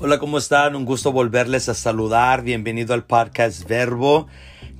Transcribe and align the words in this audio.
Hola, 0.00 0.20
¿cómo 0.20 0.38
están? 0.38 0.76
Un 0.76 0.84
gusto 0.84 1.10
volverles 1.10 1.68
a 1.68 1.74
saludar. 1.74 2.42
Bienvenido 2.42 2.94
al 2.94 3.02
podcast 3.02 3.68
Verbo. 3.68 4.28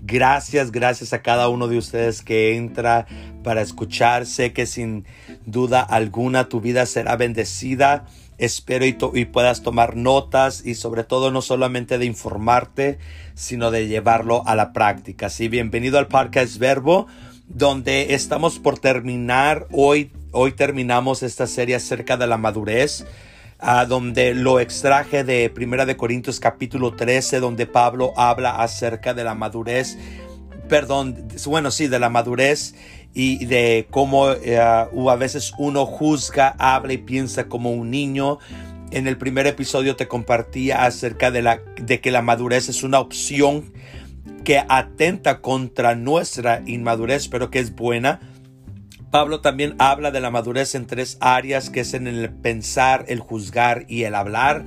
Gracias, 0.03 0.71
gracias 0.71 1.13
a 1.13 1.23
cada 1.23 1.49
uno 1.49 1.67
de 1.67 1.77
ustedes 1.77 2.23
que 2.23 2.55
entra 2.55 3.09
para 3.43 3.61
escuchar. 3.61 4.27
Sé 4.27 4.53
que 4.53 4.65
sin 4.65 5.07
duda 5.45 5.81
alguna 5.81 6.49
tu 6.49 6.61
vida 6.61 6.87
será 6.87 7.17
bendecida. 7.17 8.07
Espero 8.39 8.87
y, 8.87 9.25
puedas 9.25 9.63
tomar 9.65 9.97
notas 9.97 10.65
y 10.65 10.77
sobre 10.77 11.03
todo 11.03 11.33
no 11.33 11.43
solamente 11.43 11.99
de 11.99 12.05
informarte, 12.05 13.01
sino 13.35 13.73
de 13.73 13.89
llevarlo 13.89 14.47
a 14.47 14.55
la 14.55 14.73
práctica. 14.73 15.31
Sí, 15.31 15.49
bienvenido 15.49 15.99
al 15.99 16.07
podcast 16.07 16.59
Verbo, 16.59 17.09
donde 17.49 18.15
estamos 18.15 18.61
por 18.61 18.79
terminar. 18.79 19.67
Hoy, 19.73 20.13
hoy 20.31 20.53
terminamos 20.53 21.25
esta 21.25 21.49
serie 21.49 21.75
acerca 21.75 22.17
de 22.17 22.29
la 22.29 22.37
madurez 22.37 23.05
donde 23.89 24.35
lo 24.35 24.61
extraje 24.61 25.25
de 25.25 25.51
Primera 25.51 25.85
de 25.85 25.97
Corintios 25.97 26.39
capítulo 26.39 26.95
13, 26.95 27.41
donde 27.41 27.67
Pablo 27.67 28.13
habla 28.17 28.63
acerca 28.63 29.15
de 29.15 29.25
la 29.25 29.35
madurez, 29.35 29.99
perdón, 30.69 31.29
bueno, 31.47 31.71
sí, 31.71 31.89
de 31.89 31.99
la 31.99 32.09
madurez 32.09 32.75
y 33.15 33.47
de 33.47 33.89
cómo 33.91 34.31
eh, 34.31 34.59
a 34.59 35.17
veces 35.19 35.53
uno 35.59 35.87
juzga, 35.87 36.55
habla 36.59 36.93
y 36.93 36.99
piensa 36.99 37.49
como 37.49 37.73
un 37.73 37.91
niño. 37.91 38.39
En 38.91 39.07
el 39.07 39.19
primer 39.19 39.47
episodio 39.47 39.97
te 39.97 40.07
compartía 40.07 40.85
acerca 40.85 41.31
de, 41.31 41.43
la, 41.43 41.61
de 41.81 42.01
que 42.01 42.11
la 42.11 42.23
madurez 42.23 42.69
es 42.69 42.83
una 42.83 43.01
opción 43.01 43.73
que 44.45 44.63
atenta 44.69 45.41
contra 45.41 45.95
nuestra 45.95 46.63
inmadurez, 46.65 47.29
pero 47.29 47.51
que 47.51 47.59
es 47.59 47.75
buena 47.75 48.21
Pablo 49.11 49.41
también 49.41 49.75
habla 49.79 50.11
de 50.11 50.21
la 50.21 50.31
madurez 50.31 50.75
en 50.75 50.87
tres 50.87 51.17
áreas, 51.21 51.71
que 51.71 51.81
es 51.81 51.95
en 51.95 52.07
el 52.07 52.31
pensar, 52.31 53.05
el 53.09 53.21
juzgar 53.21 53.85
y 53.89 54.05
el 54.05 54.15
hablar. 54.15 54.65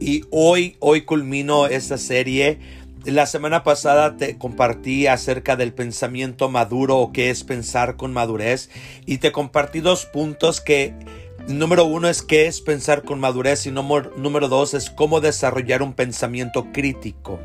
Y 0.00 0.24
hoy, 0.30 0.76
hoy 0.80 1.02
culmino 1.02 1.66
esta 1.66 1.98
serie. 1.98 2.58
La 3.04 3.26
semana 3.26 3.62
pasada 3.62 4.16
te 4.16 4.36
compartí 4.36 5.06
acerca 5.06 5.56
del 5.56 5.72
pensamiento 5.72 6.48
maduro 6.50 6.98
o 6.98 7.12
qué 7.12 7.30
es 7.30 7.44
pensar 7.44 7.96
con 7.96 8.12
madurez. 8.12 8.70
Y 9.06 9.18
te 9.18 9.32
compartí 9.32 9.80
dos 9.80 10.04
puntos 10.06 10.60
que 10.60 10.94
Número 11.48 11.86
uno 11.86 12.10
es 12.10 12.20
qué 12.20 12.46
es 12.46 12.60
pensar 12.60 13.04
con 13.04 13.20
madurez 13.20 13.64
y 13.64 13.70
número 13.70 14.48
dos 14.48 14.74
es 14.74 14.90
cómo 14.90 15.22
desarrollar 15.22 15.80
un 15.80 15.94
pensamiento 15.94 16.66
crítico. 16.74 17.40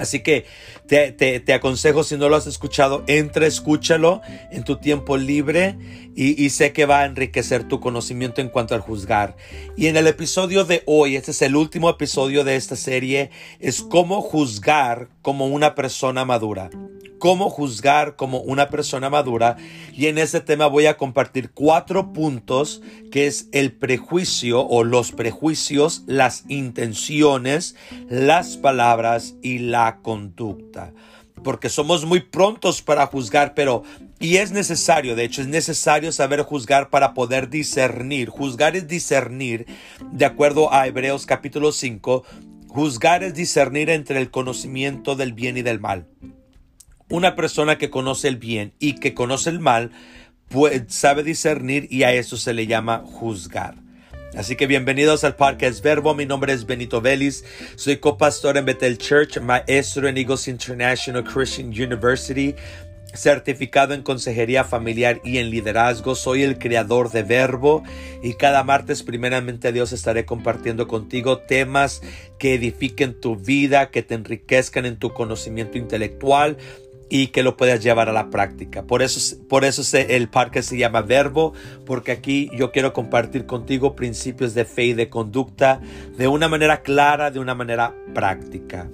Así 0.00 0.20
que 0.20 0.46
te, 0.86 1.52
aconsejo, 1.52 2.04
si 2.04 2.16
no 2.16 2.30
lo 2.30 2.36
has 2.36 2.46
escuchado, 2.46 3.04
entra, 3.06 3.46
escúchalo 3.46 4.22
en 4.50 4.64
tu 4.64 4.76
tiempo 4.76 5.18
libre 5.18 5.76
y, 6.16 6.42
y, 6.42 6.48
sé 6.50 6.72
que 6.72 6.86
va 6.86 7.00
a 7.00 7.04
enriquecer 7.04 7.68
tu 7.68 7.80
conocimiento 7.80 8.40
en 8.40 8.48
cuanto 8.48 8.74
al 8.74 8.80
juzgar. 8.80 9.36
Y 9.76 9.88
en 9.88 9.98
el 9.98 10.06
episodio 10.06 10.64
de 10.64 10.82
hoy, 10.86 11.16
este 11.16 11.32
es 11.32 11.42
el 11.42 11.54
último 11.54 11.90
episodio 11.90 12.44
de 12.44 12.56
esta 12.56 12.76
serie, 12.76 13.30
es 13.58 13.82
cómo 13.82 14.22
juzgar 14.22 15.08
como 15.20 15.48
una 15.48 15.74
persona 15.74 16.24
madura 16.24 16.70
cómo 17.20 17.50
juzgar 17.50 18.16
como 18.16 18.40
una 18.40 18.68
persona 18.68 19.08
madura 19.10 19.56
y 19.92 20.06
en 20.06 20.18
este 20.18 20.40
tema 20.40 20.66
voy 20.66 20.86
a 20.86 20.96
compartir 20.96 21.50
cuatro 21.52 22.12
puntos 22.12 22.82
que 23.12 23.28
es 23.28 23.48
el 23.52 23.72
prejuicio 23.72 24.66
o 24.66 24.82
los 24.82 25.12
prejuicios, 25.12 26.02
las 26.06 26.44
intenciones, 26.48 27.76
las 28.08 28.56
palabras 28.56 29.36
y 29.42 29.58
la 29.58 29.98
conducta. 30.02 30.92
Porque 31.44 31.68
somos 31.68 32.04
muy 32.04 32.20
prontos 32.20 32.82
para 32.82 33.06
juzgar, 33.06 33.54
pero 33.54 33.84
y 34.18 34.36
es 34.36 34.50
necesario, 34.50 35.14
de 35.14 35.24
hecho 35.24 35.42
es 35.42 35.48
necesario 35.48 36.12
saber 36.12 36.42
juzgar 36.42 36.90
para 36.90 37.14
poder 37.14 37.48
discernir. 37.48 38.28
Juzgar 38.28 38.76
es 38.76 38.88
discernir, 38.88 39.66
de 40.10 40.24
acuerdo 40.24 40.72
a 40.72 40.86
Hebreos 40.86 41.26
capítulo 41.26 41.72
5, 41.72 42.24
juzgar 42.68 43.22
es 43.22 43.34
discernir 43.34 43.90
entre 43.90 44.18
el 44.18 44.30
conocimiento 44.30 45.16
del 45.16 45.32
bien 45.34 45.56
y 45.56 45.62
del 45.62 45.80
mal 45.80 46.06
una 47.10 47.34
persona 47.34 47.76
que 47.76 47.90
conoce 47.90 48.28
el 48.28 48.36
bien 48.36 48.72
y 48.78 48.94
que 48.94 49.12
conoce 49.12 49.50
el 49.50 49.60
mal 49.60 49.90
pues, 50.48 50.82
sabe 50.88 51.22
discernir 51.22 51.86
y 51.90 52.04
a 52.04 52.12
eso 52.12 52.36
se 52.36 52.54
le 52.54 52.66
llama 52.66 53.02
juzgar. 53.04 53.74
Así 54.34 54.54
que 54.54 54.68
bienvenidos 54.68 55.24
al 55.24 55.34
podcast 55.34 55.82
Verbo. 55.82 56.14
Mi 56.14 56.24
nombre 56.24 56.52
es 56.52 56.64
Benito 56.64 57.00
Vélez. 57.00 57.44
Soy 57.74 57.96
copastor 57.96 58.56
en 58.56 58.64
Bethel 58.64 58.96
Church, 58.96 59.40
maestro 59.40 60.08
en 60.08 60.16
Eagles 60.16 60.46
International 60.46 61.24
Christian 61.24 61.68
University, 61.68 62.54
certificado 63.12 63.92
en 63.92 64.02
consejería 64.02 64.62
familiar 64.62 65.20
y 65.24 65.38
en 65.38 65.50
liderazgo. 65.50 66.14
Soy 66.14 66.44
el 66.44 66.58
creador 66.58 67.10
de 67.10 67.24
Verbo 67.24 67.82
y 68.22 68.34
cada 68.34 68.62
martes 68.62 69.02
primeramente 69.02 69.72
Dios 69.72 69.90
estaré 69.92 70.24
compartiendo 70.24 70.86
contigo 70.86 71.38
temas 71.38 72.00
que 72.38 72.54
edifiquen 72.54 73.20
tu 73.20 73.34
vida, 73.34 73.90
que 73.90 74.02
te 74.02 74.14
enriquezcan 74.14 74.86
en 74.86 74.96
tu 74.96 75.12
conocimiento 75.12 75.76
intelectual 75.76 76.56
y 77.10 77.26
que 77.26 77.42
lo 77.42 77.56
puedas 77.56 77.82
llevar 77.82 78.08
a 78.08 78.12
la 78.12 78.30
práctica. 78.30 78.84
Por 78.84 79.02
eso, 79.02 79.36
por 79.48 79.64
eso 79.64 79.82
el 79.98 80.28
parque 80.28 80.62
se 80.62 80.78
llama 80.78 81.02
Verbo, 81.02 81.52
porque 81.84 82.12
aquí 82.12 82.48
yo 82.56 82.70
quiero 82.70 82.94
compartir 82.94 83.44
contigo 83.44 83.96
principios 83.96 84.54
de 84.54 84.64
fe 84.64 84.84
y 84.84 84.92
de 84.94 85.10
conducta 85.10 85.80
de 86.16 86.28
una 86.28 86.48
manera 86.48 86.80
clara, 86.82 87.30
de 87.30 87.40
una 87.40 87.54
manera 87.54 87.94
práctica. 88.14 88.88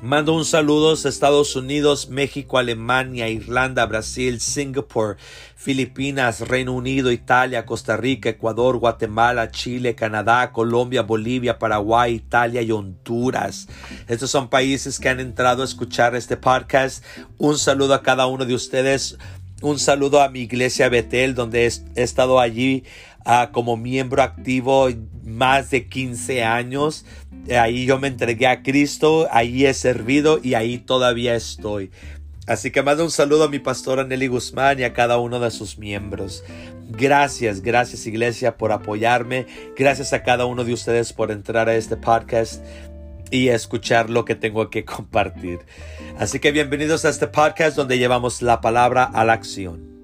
Mando 0.00 0.32
un 0.32 0.44
saludo 0.44 0.92
a 0.92 1.08
Estados 1.08 1.56
Unidos, 1.56 2.08
México, 2.08 2.56
Alemania, 2.58 3.28
Irlanda, 3.28 3.84
Brasil, 3.84 4.40
Singapur, 4.40 5.16
Filipinas, 5.56 6.40
Reino 6.40 6.72
Unido, 6.72 7.10
Italia, 7.10 7.66
Costa 7.66 7.96
Rica, 7.96 8.28
Ecuador, 8.28 8.78
Guatemala, 8.78 9.50
Chile, 9.50 9.96
Canadá, 9.96 10.52
Colombia, 10.52 11.02
Bolivia, 11.02 11.58
Paraguay, 11.58 12.14
Italia 12.14 12.62
y 12.62 12.70
Honduras. 12.70 13.66
Estos 14.06 14.30
son 14.30 14.48
países 14.48 15.00
que 15.00 15.08
han 15.08 15.18
entrado 15.18 15.62
a 15.62 15.64
escuchar 15.64 16.14
este 16.14 16.36
podcast. 16.36 17.04
Un 17.36 17.58
saludo 17.58 17.94
a 17.94 18.02
cada 18.02 18.28
uno 18.28 18.44
de 18.44 18.54
ustedes. 18.54 19.18
Un 19.60 19.80
saludo 19.80 20.22
a 20.22 20.28
mi 20.28 20.42
iglesia 20.42 20.88
Betel, 20.88 21.34
donde 21.34 21.66
he, 21.66 22.02
estado 22.02 22.38
allí 22.38 22.84
como 23.52 23.76
miembro 23.76 24.22
activo 24.22 24.88
más 25.24 25.70
de 25.70 25.88
15 25.88 26.44
años. 26.44 27.04
Ahí 27.50 27.86
yo 27.86 27.98
me 27.98 28.08
entregué 28.08 28.46
a 28.46 28.62
Cristo, 28.62 29.28
ahí 29.30 29.66
he 29.66 29.74
servido 29.74 30.40
y 30.42 30.54
ahí 30.54 30.78
todavía 30.78 31.34
estoy. 31.34 31.90
Así 32.46 32.70
que 32.70 32.82
mando 32.82 33.04
un 33.04 33.10
saludo 33.10 33.44
a 33.44 33.48
mi 33.48 33.58
pastora 33.58 34.04
Nelly 34.04 34.28
Guzmán 34.28 34.80
y 34.80 34.84
a 34.84 34.94
cada 34.94 35.18
uno 35.18 35.38
de 35.38 35.50
sus 35.50 35.76
miembros. 35.76 36.42
Gracias, 36.88 37.60
gracias 37.60 38.06
iglesia 38.06 38.56
por 38.56 38.72
apoyarme. 38.72 39.46
Gracias 39.76 40.14
a 40.14 40.22
cada 40.22 40.46
uno 40.46 40.64
de 40.64 40.72
ustedes 40.72 41.12
por 41.12 41.30
entrar 41.30 41.68
a 41.68 41.76
este 41.76 41.98
podcast 41.98 42.64
y 43.30 43.48
escuchar 43.48 44.08
lo 44.08 44.24
que 44.24 44.34
tengo 44.34 44.70
que 44.70 44.86
compartir. 44.86 45.60
Así 46.18 46.38
que 46.38 46.50
bienvenidos 46.50 47.04
a 47.04 47.10
este 47.10 47.26
podcast 47.26 47.76
donde 47.76 47.98
llevamos 47.98 48.40
la 48.40 48.62
palabra 48.62 49.04
a 49.04 49.26
la 49.26 49.34
acción. 49.34 49.97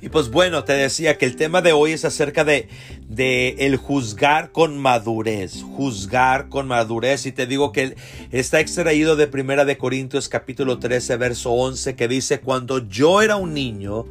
Y 0.00 0.10
pues 0.10 0.30
bueno, 0.30 0.64
te 0.64 0.74
decía 0.74 1.16
que 1.16 1.24
el 1.24 1.36
tema 1.36 1.62
de 1.62 1.72
hoy 1.72 1.92
es 1.92 2.04
acerca 2.04 2.44
de, 2.44 2.68
de 3.08 3.56
el 3.58 3.76
juzgar 3.76 4.52
con 4.52 4.78
madurez, 4.78 5.62
juzgar 5.62 6.48
con 6.48 6.66
madurez. 6.68 7.24
Y 7.26 7.32
te 7.32 7.46
digo 7.46 7.72
que 7.72 7.96
está 8.30 8.60
extraído 8.60 9.16
de 9.16 9.26
Primera 9.26 9.64
de 9.64 9.78
Corintios 9.78 10.28
capítulo 10.28 10.78
13, 10.78 11.16
verso 11.16 11.52
11, 11.52 11.96
que 11.96 12.08
dice, 12.08 12.40
cuando 12.40 12.86
yo 12.88 13.22
era 13.22 13.36
un 13.36 13.54
niño, 13.54 14.06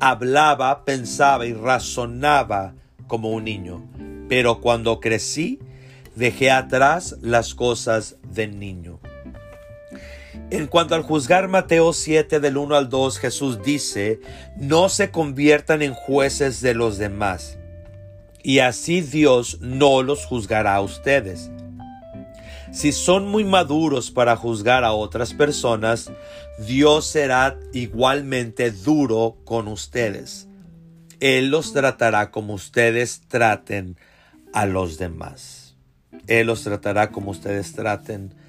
hablaba, 0.00 0.84
pensaba 0.84 1.46
y 1.46 1.52
razonaba 1.52 2.74
como 3.06 3.30
un 3.30 3.44
niño. 3.44 3.84
Pero 4.28 4.60
cuando 4.60 5.00
crecí, 5.00 5.58
dejé 6.16 6.50
atrás 6.50 7.16
las 7.20 7.54
cosas 7.54 8.16
del 8.22 8.58
niño. 8.58 8.98
En 10.50 10.66
cuanto 10.66 10.94
al 10.94 11.02
juzgar 11.02 11.46
Mateo 11.46 11.92
7 11.92 12.40
del 12.40 12.56
1 12.56 12.74
al 12.74 12.88
2, 12.88 13.18
Jesús 13.18 13.62
dice, 13.62 14.20
no 14.56 14.88
se 14.88 15.10
conviertan 15.10 15.82
en 15.82 15.92
jueces 15.92 16.62
de 16.62 16.72
los 16.72 16.96
demás, 16.96 17.58
y 18.42 18.60
así 18.60 19.02
Dios 19.02 19.58
no 19.60 20.02
los 20.02 20.24
juzgará 20.24 20.76
a 20.76 20.80
ustedes. 20.80 21.50
Si 22.72 22.92
son 22.92 23.28
muy 23.28 23.44
maduros 23.44 24.10
para 24.10 24.36
juzgar 24.36 24.84
a 24.84 24.92
otras 24.92 25.34
personas, 25.34 26.10
Dios 26.58 27.06
será 27.06 27.58
igualmente 27.74 28.70
duro 28.70 29.36
con 29.44 29.68
ustedes. 29.68 30.48
Él 31.20 31.50
los 31.50 31.74
tratará 31.74 32.30
como 32.30 32.54
ustedes 32.54 33.20
traten 33.28 33.98
a 34.54 34.64
los 34.64 34.96
demás. 34.96 35.76
Él 36.26 36.46
los 36.46 36.62
tratará 36.62 37.10
como 37.10 37.32
ustedes 37.32 37.74
traten 37.74 38.32
a 38.34 38.47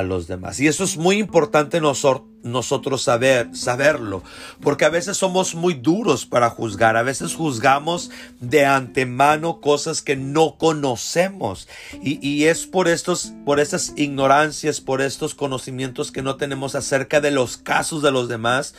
los 0.00 0.26
demás. 0.26 0.58
Y 0.58 0.68
eso 0.68 0.84
es 0.84 0.96
muy 0.96 1.18
importante 1.18 1.82
nosotros 1.82 3.02
saber, 3.02 3.54
saberlo, 3.54 4.22
porque 4.62 4.86
a 4.86 4.88
veces 4.88 5.18
somos 5.18 5.54
muy 5.54 5.74
duros 5.74 6.24
para 6.24 6.48
juzgar, 6.48 6.96
a 6.96 7.02
veces 7.02 7.34
juzgamos 7.34 8.10
de 8.40 8.64
antemano 8.64 9.60
cosas 9.60 10.00
que 10.00 10.16
no 10.16 10.56
conocemos. 10.56 11.68
Y, 12.02 12.26
y 12.26 12.46
es 12.46 12.64
por 12.64 12.88
estos, 12.88 13.34
por 13.44 13.60
estas 13.60 13.92
ignorancias, 13.96 14.80
por 14.80 15.02
estos 15.02 15.34
conocimientos 15.34 16.10
que 16.10 16.22
no 16.22 16.36
tenemos 16.36 16.74
acerca 16.74 17.20
de 17.20 17.32
los 17.32 17.58
casos 17.58 18.00
de 18.00 18.12
los 18.12 18.28
demás, 18.28 18.74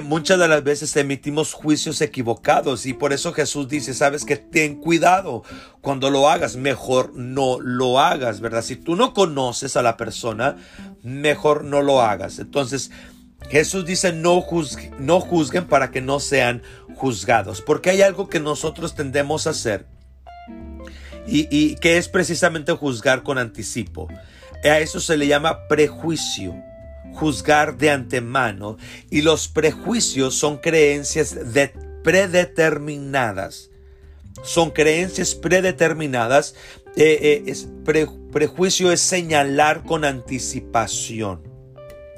muchas 0.00 0.38
de 0.38 0.46
las 0.46 0.62
veces 0.62 0.94
emitimos 0.94 1.52
juicios 1.52 2.00
equivocados 2.00 2.86
y 2.86 2.94
por 2.94 3.12
eso 3.12 3.32
Jesús 3.32 3.66
dice, 3.66 3.92
sabes 3.92 4.24
que 4.24 4.36
ten 4.36 4.76
cuidado 4.76 5.42
cuando 5.80 6.10
lo 6.10 6.30
hagas, 6.30 6.54
mejor 6.54 7.12
no 7.16 7.58
lo 7.58 7.98
hagas, 7.98 8.40
¿verdad? 8.40 8.62
Si 8.62 8.76
tú 8.76 8.94
no 8.94 9.12
conoces 9.14 9.76
a 9.76 9.82
la 9.82 9.96
persona, 9.96 10.58
mejor 11.02 11.64
no 11.64 11.82
lo 11.82 12.02
hagas. 12.02 12.38
Entonces, 12.38 12.92
Jesús 13.48 13.84
dice 13.84 14.12
no, 14.12 14.46
no 15.00 15.20
juzguen 15.20 15.66
para 15.66 15.90
que 15.90 16.00
no 16.00 16.20
sean 16.20 16.62
juzgados, 16.94 17.60
porque 17.60 17.90
hay 17.90 18.02
algo 18.02 18.28
que 18.28 18.38
nosotros 18.38 18.94
tendemos 18.94 19.48
a 19.48 19.50
hacer 19.50 19.86
y, 21.26 21.48
y 21.50 21.74
que 21.74 21.98
es 21.98 22.08
precisamente 22.08 22.70
juzgar 22.74 23.24
con 23.24 23.38
anticipo. 23.38 24.06
A 24.62 24.78
eso 24.78 25.00
se 25.00 25.16
le 25.16 25.26
llama 25.26 25.66
prejuicio 25.66 26.69
juzgar 27.20 27.76
de 27.76 27.90
antemano 27.90 28.78
y 29.10 29.20
los 29.20 29.46
prejuicios 29.46 30.34
son 30.34 30.56
creencias 30.56 31.36
predeterminadas. 32.02 33.70
Son 34.42 34.70
creencias 34.70 35.34
predeterminadas. 35.34 36.54
Eh, 36.96 37.44
eh, 37.46 37.54
prejuicio 38.32 38.90
es 38.90 39.02
señalar 39.02 39.84
con 39.84 40.06
anticipación. 40.06 41.42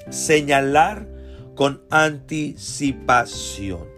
Señalar 0.09 1.09
con 1.57 1.83
anticipación. 1.91 3.89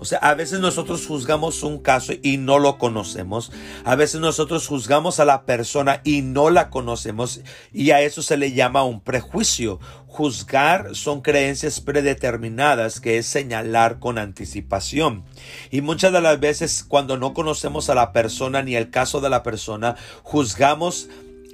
O 0.00 0.06
sea, 0.06 0.18
a 0.18 0.34
veces 0.34 0.60
nosotros 0.60 1.06
juzgamos 1.06 1.62
un 1.62 1.78
caso 1.78 2.14
y 2.22 2.38
no 2.38 2.58
lo 2.58 2.78
conocemos. 2.78 3.52
A 3.84 3.96
veces 3.96 4.22
nosotros 4.22 4.66
juzgamos 4.66 5.20
a 5.20 5.26
la 5.26 5.44
persona 5.44 6.00
y 6.04 6.22
no 6.22 6.48
la 6.48 6.70
conocemos. 6.70 7.42
Y 7.70 7.90
a 7.90 8.00
eso 8.00 8.22
se 8.22 8.38
le 8.38 8.52
llama 8.52 8.82
un 8.82 9.02
prejuicio. 9.02 9.78
Juzgar 10.06 10.96
son 10.96 11.20
creencias 11.20 11.82
predeterminadas, 11.82 12.98
que 12.98 13.18
es 13.18 13.26
señalar 13.26 13.98
con 13.98 14.16
anticipación. 14.16 15.24
Y 15.70 15.82
muchas 15.82 16.14
de 16.14 16.22
las 16.22 16.40
veces 16.40 16.82
cuando 16.82 17.18
no 17.18 17.34
conocemos 17.34 17.90
a 17.90 17.94
la 17.94 18.12
persona 18.12 18.62
ni 18.62 18.76
el 18.76 18.88
caso 18.88 19.20
de 19.20 19.28
la 19.28 19.42
persona, 19.42 19.96
juzgamos 20.22 21.10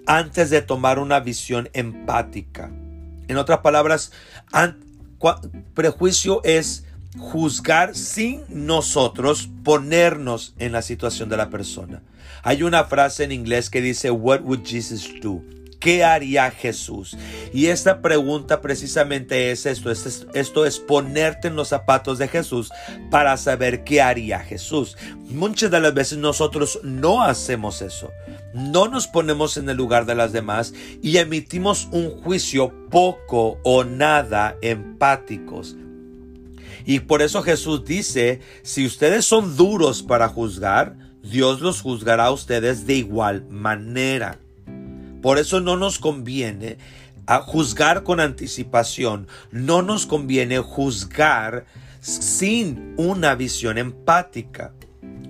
antes 0.07 0.51
de 0.51 0.63
tomar 0.63 1.01
una 1.01 1.19
visión 1.19 1.69
empática. 1.73 2.71
En 3.27 3.39
otras 3.39 3.59
palabras, 3.59 4.13
prejuicio 5.75 6.41
es 6.45 6.86
juzgar 7.19 7.95
sin 7.95 8.43
nosotros 8.49 9.49
ponernos 9.65 10.55
en 10.59 10.73
la 10.73 10.83
situación 10.83 11.29
de 11.29 11.37
la 11.37 11.51
persona. 11.51 12.03
Hay 12.43 12.63
una 12.63 12.85
frase 12.85 13.25
en 13.25 13.33
inglés 13.33 13.71
que 13.71 13.81
dice, 13.81 14.11
What 14.11 14.43
would 14.43 14.65
Jesus 14.65 15.11
do? 15.21 15.43
¿Qué 15.81 16.05
haría 16.05 16.51
Jesús? 16.51 17.17
Y 17.53 17.67
esta 17.67 18.01
pregunta 18.01 18.61
precisamente 18.61 19.51
es 19.51 19.67
esto, 19.67 19.91
esto 19.91 20.67
es 20.67 20.79
ponerte 20.79 21.49
en 21.49 21.57
los 21.57 21.69
zapatos 21.69 22.19
de 22.19 22.29
Jesús 22.29 22.71
para 23.11 23.37
saber 23.37 23.85
qué 23.85 24.01
haría 24.01 24.41
Jesús. 24.41 24.97
Muchas 25.29 25.71
de 25.71 25.81
las 25.81 25.93
veces 25.93 26.19
nosotros 26.19 26.81
no 26.83 27.23
hacemos 27.23 27.83
eso, 27.83 28.11
no 28.55 28.89
nos 28.89 29.07
ponemos 29.07 29.59
en 29.59 29.69
el 29.69 29.77
lugar 29.77 30.07
de 30.07 30.15
las 30.15 30.33
demás 30.33 30.73
y 31.03 31.19
emitimos 31.19 31.89
un 31.93 32.11
juicio 32.23 32.73
poco 32.91 33.59
o 33.63 33.85
nada 33.85 34.57
empáticos 34.63 35.77
y 36.87 37.01
por 37.01 37.21
eso 37.21 37.43
Jesús 37.43 37.85
dice, 37.85 38.41
si 38.63 38.87
ustedes 38.87 39.25
son 39.25 39.57
duros 39.57 40.05
para 40.05 40.29
juzgar, 40.29 40.97
Dios 41.21 41.61
los 41.61 41.83
juzgará 41.83 42.27
a 42.27 42.31
ustedes 42.31 42.87
de 42.87 42.95
igual 42.95 43.45
manera. 43.51 44.39
Por 45.21 45.39
eso 45.39 45.61
no 45.61 45.77
nos 45.77 45.99
conviene 45.99 46.79
a 47.27 47.41
juzgar 47.41 48.05
con 48.05 48.21
anticipación, 48.21 49.27
no 49.51 49.83
nos 49.83 50.07
conviene 50.07 50.61
juzgar 50.61 51.67
sin 52.01 52.95
una 52.97 53.35
visión 53.35 53.79
empática. 53.79 54.73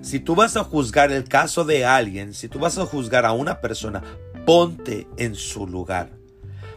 Si 0.01 0.19
tú 0.19 0.35
vas 0.35 0.55
a 0.57 0.63
juzgar 0.63 1.11
el 1.11 1.23
caso 1.23 1.65
de 1.65 1.85
alguien, 1.85 2.35
si 2.35 2.47
tú 2.47 2.59
vas 2.59 2.77
a 2.77 2.85
juzgar 2.85 3.25
a 3.25 3.31
una 3.31 3.61
persona, 3.61 4.03
ponte 4.45 5.07
en 5.17 5.33
su 5.33 5.65
lugar. 5.65 6.11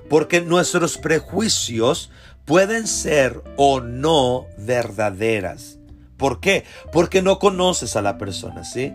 Porque 0.08 0.40
nuestros 0.40 0.96
prejuicios 0.96 2.10
pueden 2.44 2.86
ser 2.86 3.42
o 3.56 3.80
no 3.80 4.46
verdaderas. 4.58 5.78
¿Por 6.16 6.40
qué? 6.40 6.64
Porque 6.92 7.22
no 7.22 7.38
conoces 7.38 7.96
a 7.96 8.02
la 8.02 8.18
persona, 8.18 8.64
¿sí? 8.64 8.92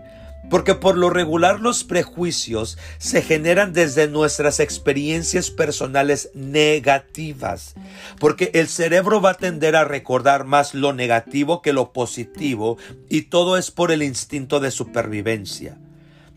Porque 0.48 0.76
por 0.76 0.96
lo 0.96 1.10
regular 1.10 1.58
los 1.58 1.82
prejuicios 1.82 2.78
se 2.98 3.20
generan 3.20 3.72
desde 3.72 4.06
nuestras 4.06 4.60
experiencias 4.60 5.50
personales 5.50 6.30
negativas. 6.34 7.74
Porque 8.20 8.52
el 8.54 8.68
cerebro 8.68 9.20
va 9.20 9.30
a 9.30 9.34
tender 9.34 9.74
a 9.74 9.84
recordar 9.84 10.44
más 10.44 10.72
lo 10.72 10.92
negativo 10.92 11.62
que 11.62 11.72
lo 11.72 11.92
positivo 11.92 12.78
y 13.08 13.22
todo 13.22 13.58
es 13.58 13.72
por 13.72 13.90
el 13.90 14.04
instinto 14.04 14.60
de 14.60 14.70
supervivencia. 14.70 15.78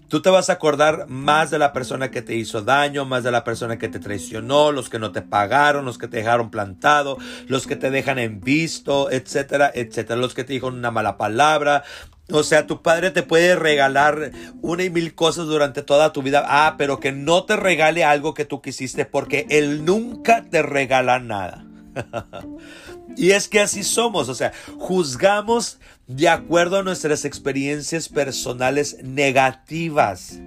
Tú 0.09 0.21
te 0.21 0.29
vas 0.31 0.49
a 0.49 0.53
acordar 0.53 1.07
más 1.07 1.51
de 1.51 1.59
la 1.59 1.71
persona 1.71 2.09
que 2.09 2.23
te 2.23 2.35
hizo 2.35 2.63
daño, 2.63 3.05
más 3.05 3.23
de 3.23 3.31
la 3.31 3.43
persona 3.43 3.77
que 3.77 3.89
te 3.89 3.99
traicionó, 3.99 4.71
los 4.71 4.89
que 4.89 4.97
no 4.97 5.11
te 5.11 5.21
pagaron, 5.21 5.85
los 5.85 5.99
que 5.99 6.07
te 6.07 6.17
dejaron 6.17 6.49
plantado, 6.49 7.17
los 7.47 7.67
que 7.67 7.75
te 7.75 7.91
dejan 7.91 8.17
en 8.17 8.41
visto, 8.41 9.11
etcétera, 9.11 9.71
etcétera, 9.73 10.19
los 10.19 10.33
que 10.33 10.43
te 10.43 10.53
dijeron 10.53 10.79
una 10.79 10.89
mala 10.89 11.17
palabra. 11.17 11.83
O 12.31 12.43
sea, 12.43 12.65
tu 12.65 12.81
padre 12.81 13.11
te 13.11 13.23
puede 13.23 13.55
regalar 13.55 14.31
una 14.61 14.83
y 14.83 14.89
mil 14.89 15.13
cosas 15.13 15.45
durante 15.45 15.83
toda 15.83 16.11
tu 16.11 16.23
vida. 16.23 16.43
Ah, 16.47 16.75
pero 16.77 16.99
que 16.99 17.11
no 17.11 17.43
te 17.43 17.55
regale 17.55 18.03
algo 18.03 18.33
que 18.33 18.45
tú 18.45 18.61
quisiste 18.61 19.05
porque 19.05 19.45
él 19.49 19.85
nunca 19.85 20.45
te 20.49 20.61
regala 20.63 21.19
nada. 21.19 21.65
y 23.15 23.31
es 23.31 23.47
que 23.47 23.59
así 23.59 23.83
somos, 23.83 24.29
o 24.29 24.35
sea, 24.35 24.53
juzgamos 24.77 25.79
de 26.09 26.27
acuerdo 26.27 26.79
a 26.79 26.83
nuestras 26.83 27.23
experiencias 27.23 28.09
personales 28.09 28.97
negativas. 29.03 30.39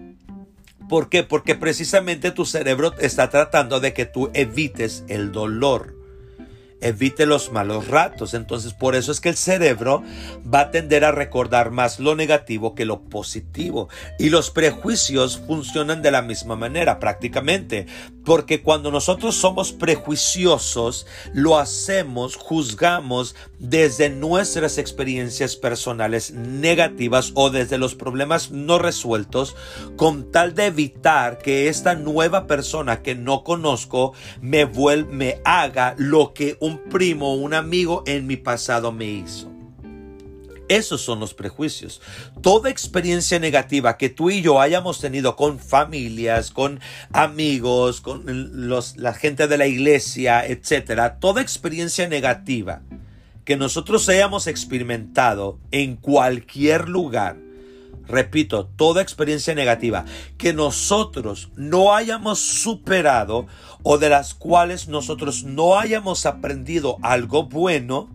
¿Por 0.88 1.08
qué? 1.08 1.22
Porque 1.22 1.54
precisamente 1.54 2.32
tu 2.32 2.44
cerebro 2.44 2.92
está 2.98 3.30
tratando 3.30 3.78
de 3.78 3.94
que 3.94 4.04
tú 4.04 4.28
evites 4.34 5.04
el 5.06 5.30
dolor 5.30 6.02
evite 6.82 7.26
los 7.26 7.50
malos 7.52 7.88
ratos. 7.88 8.34
Entonces 8.34 8.74
por 8.74 8.94
eso 8.94 9.12
es 9.12 9.20
que 9.20 9.30
el 9.30 9.36
cerebro 9.36 10.02
va 10.52 10.60
a 10.60 10.70
tender 10.70 11.04
a 11.04 11.12
recordar 11.12 11.70
más 11.70 11.98
lo 11.98 12.14
negativo 12.14 12.74
que 12.74 12.84
lo 12.84 13.02
positivo. 13.02 13.88
Y 14.18 14.28
los 14.28 14.50
prejuicios 14.50 15.40
funcionan 15.46 16.02
de 16.02 16.10
la 16.10 16.22
misma 16.22 16.56
manera 16.56 16.98
prácticamente. 16.98 17.86
Porque 18.24 18.62
cuando 18.62 18.90
nosotros 18.90 19.34
somos 19.34 19.72
prejuiciosos, 19.72 21.06
lo 21.32 21.58
hacemos, 21.58 22.36
juzgamos 22.36 23.34
desde 23.58 24.10
nuestras 24.10 24.78
experiencias 24.78 25.56
personales 25.56 26.32
negativas 26.32 27.32
o 27.34 27.50
desde 27.50 27.78
los 27.78 27.94
problemas 27.94 28.50
no 28.50 28.78
resueltos 28.78 29.56
con 29.96 30.30
tal 30.30 30.54
de 30.54 30.66
evitar 30.66 31.38
que 31.38 31.68
esta 31.68 31.94
nueva 31.94 32.46
persona 32.46 33.02
que 33.02 33.14
no 33.14 33.44
conozco 33.44 34.12
me, 34.40 34.64
vuelva, 34.64 35.12
me 35.12 35.40
haga 35.44 35.94
lo 35.98 36.32
que 36.32 36.56
un 36.60 36.78
primo, 36.78 37.34
un 37.34 37.54
amigo 37.54 38.02
en 38.06 38.26
mi 38.26 38.36
pasado 38.36 38.92
me 38.92 39.06
hizo. 39.06 39.51
Esos 40.72 41.02
son 41.02 41.20
los 41.20 41.34
prejuicios. 41.34 42.00
Toda 42.40 42.70
experiencia 42.70 43.38
negativa 43.38 43.98
que 43.98 44.08
tú 44.08 44.30
y 44.30 44.40
yo 44.40 44.58
hayamos 44.58 45.00
tenido 45.00 45.36
con 45.36 45.58
familias, 45.58 46.50
con 46.50 46.80
amigos, 47.12 48.00
con 48.00 48.22
los, 48.68 48.96
la 48.96 49.12
gente 49.12 49.48
de 49.48 49.58
la 49.58 49.66
iglesia, 49.66 50.46
etcétera, 50.46 51.18
toda 51.18 51.42
experiencia 51.42 52.08
negativa 52.08 52.80
que 53.44 53.58
nosotros 53.58 54.08
hayamos 54.08 54.46
experimentado 54.46 55.58
en 55.72 55.96
cualquier 55.96 56.88
lugar, 56.88 57.36
repito, 58.06 58.64
toda 58.64 59.02
experiencia 59.02 59.54
negativa 59.54 60.06
que 60.38 60.54
nosotros 60.54 61.50
no 61.54 61.94
hayamos 61.94 62.38
superado 62.38 63.46
o 63.82 63.98
de 63.98 64.08
las 64.08 64.32
cuales 64.32 64.88
nosotros 64.88 65.44
no 65.44 65.78
hayamos 65.78 66.24
aprendido 66.24 66.96
algo 67.02 67.44
bueno, 67.44 68.08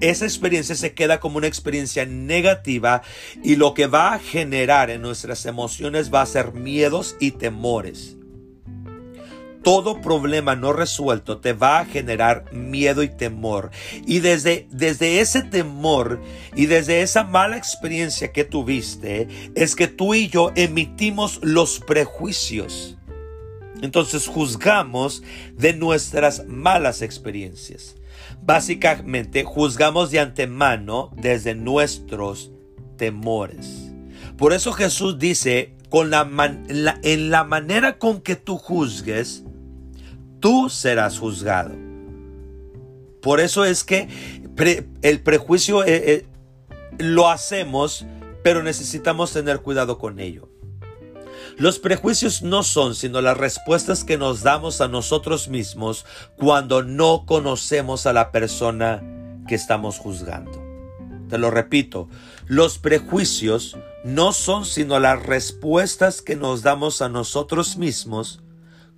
esa 0.00 0.24
experiencia 0.24 0.74
se 0.74 0.94
queda 0.94 1.20
como 1.20 1.38
una 1.38 1.46
experiencia 1.46 2.06
negativa 2.06 3.02
y 3.42 3.56
lo 3.56 3.74
que 3.74 3.86
va 3.86 4.14
a 4.14 4.18
generar 4.18 4.90
en 4.90 5.02
nuestras 5.02 5.46
emociones 5.46 6.12
va 6.12 6.22
a 6.22 6.26
ser 6.26 6.52
miedos 6.52 7.16
y 7.20 7.32
temores. 7.32 8.16
Todo 9.62 10.00
problema 10.00 10.54
no 10.54 10.72
resuelto 10.72 11.38
te 11.40 11.52
va 11.52 11.80
a 11.80 11.84
generar 11.84 12.52
miedo 12.52 13.02
y 13.02 13.08
temor. 13.08 13.70
Y 14.06 14.20
desde, 14.20 14.68
desde 14.70 15.20
ese 15.20 15.42
temor 15.42 16.22
y 16.54 16.66
desde 16.66 17.02
esa 17.02 17.24
mala 17.24 17.56
experiencia 17.56 18.32
que 18.32 18.44
tuviste, 18.44 19.28
es 19.54 19.74
que 19.74 19.88
tú 19.88 20.14
y 20.14 20.28
yo 20.28 20.52
emitimos 20.54 21.40
los 21.42 21.80
prejuicios. 21.80 22.96
Entonces 23.82 24.26
juzgamos 24.26 25.22
de 25.54 25.72
nuestras 25.72 26.46
malas 26.46 27.02
experiencias. 27.02 27.96
Básicamente 28.42 29.44
juzgamos 29.44 30.10
de 30.10 30.20
antemano 30.20 31.10
desde 31.16 31.54
nuestros 31.54 32.50
temores. 32.96 33.92
Por 34.36 34.52
eso 34.52 34.72
Jesús 34.72 35.18
dice, 35.18 35.74
con 35.88 36.10
la, 36.10 36.28
en 37.02 37.30
la 37.30 37.44
manera 37.44 37.98
con 37.98 38.20
que 38.20 38.36
tú 38.36 38.56
juzgues, 38.56 39.44
tú 40.40 40.68
serás 40.68 41.18
juzgado. 41.18 41.74
Por 43.20 43.40
eso 43.40 43.64
es 43.64 43.84
que 43.84 44.08
el 45.02 45.20
prejuicio 45.20 45.84
eh, 45.84 46.12
eh, 46.12 46.26
lo 46.98 47.28
hacemos, 47.28 48.06
pero 48.42 48.62
necesitamos 48.62 49.32
tener 49.32 49.60
cuidado 49.60 49.98
con 49.98 50.20
ello. 50.20 50.47
Los 51.58 51.80
prejuicios 51.80 52.42
no 52.42 52.62
son 52.62 52.94
sino 52.94 53.20
las 53.20 53.36
respuestas 53.36 54.04
que 54.04 54.16
nos 54.16 54.44
damos 54.44 54.80
a 54.80 54.86
nosotros 54.86 55.48
mismos 55.48 56.06
cuando 56.36 56.84
no 56.84 57.24
conocemos 57.26 58.06
a 58.06 58.12
la 58.12 58.30
persona 58.30 59.02
que 59.48 59.56
estamos 59.56 59.98
juzgando. 59.98 60.64
Te 61.28 61.36
lo 61.36 61.50
repito, 61.50 62.08
los 62.46 62.78
prejuicios 62.78 63.76
no 64.04 64.32
son 64.32 64.64
sino 64.64 65.00
las 65.00 65.20
respuestas 65.20 66.22
que 66.22 66.36
nos 66.36 66.62
damos 66.62 67.02
a 67.02 67.08
nosotros 67.08 67.76
mismos 67.76 68.40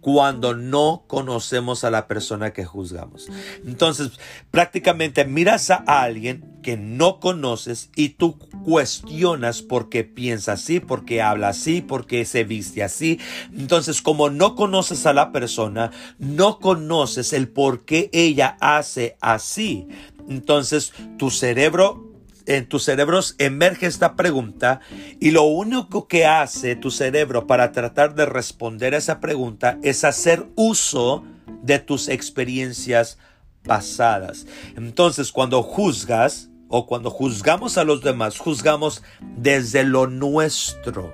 cuando 0.00 0.54
no 0.54 1.04
conocemos 1.06 1.84
a 1.84 1.90
la 1.90 2.06
persona 2.06 2.52
que 2.52 2.64
juzgamos. 2.64 3.28
Entonces, 3.66 4.12
prácticamente 4.50 5.24
miras 5.24 5.70
a 5.70 5.76
alguien 5.76 6.58
que 6.62 6.76
no 6.76 7.20
conoces 7.20 7.90
y 7.96 8.10
tú 8.10 8.38
cuestionas 8.64 9.62
por 9.62 9.88
qué 9.88 10.04
piensa 10.04 10.52
así, 10.52 10.80
por 10.80 11.04
qué 11.04 11.22
habla 11.22 11.48
así, 11.48 11.80
por 11.82 12.06
qué 12.06 12.24
se 12.24 12.44
viste 12.44 12.82
así. 12.82 13.18
Entonces, 13.52 14.02
como 14.02 14.30
no 14.30 14.54
conoces 14.54 15.06
a 15.06 15.12
la 15.12 15.32
persona, 15.32 15.90
no 16.18 16.58
conoces 16.58 17.32
el 17.32 17.48
por 17.48 17.84
qué 17.84 18.10
ella 18.12 18.56
hace 18.60 19.16
así. 19.20 19.86
Entonces, 20.28 20.92
tu 21.18 21.30
cerebro 21.30 22.09
en 22.46 22.66
tus 22.66 22.84
cerebros 22.84 23.34
emerge 23.38 23.86
esta 23.86 24.16
pregunta 24.16 24.80
y 25.20 25.30
lo 25.30 25.44
único 25.44 26.08
que 26.08 26.26
hace 26.26 26.76
tu 26.76 26.90
cerebro 26.90 27.46
para 27.46 27.72
tratar 27.72 28.14
de 28.14 28.26
responder 28.26 28.94
a 28.94 28.98
esa 28.98 29.20
pregunta 29.20 29.78
es 29.82 30.04
hacer 30.04 30.46
uso 30.56 31.24
de 31.62 31.78
tus 31.78 32.08
experiencias 32.08 33.18
pasadas. 33.62 34.46
Entonces, 34.76 35.32
cuando 35.32 35.62
juzgas 35.62 36.48
o 36.68 36.86
cuando 36.86 37.10
juzgamos 37.10 37.78
a 37.78 37.84
los 37.84 38.02
demás, 38.02 38.38
juzgamos 38.38 39.02
desde 39.20 39.84
lo 39.84 40.06
nuestro. 40.06 41.12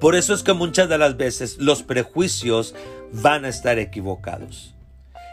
Por 0.00 0.16
eso 0.16 0.34
es 0.34 0.42
que 0.42 0.52
muchas 0.52 0.88
de 0.88 0.98
las 0.98 1.16
veces 1.16 1.58
los 1.58 1.82
prejuicios 1.82 2.74
van 3.12 3.44
a 3.44 3.48
estar 3.48 3.78
equivocados 3.78 4.71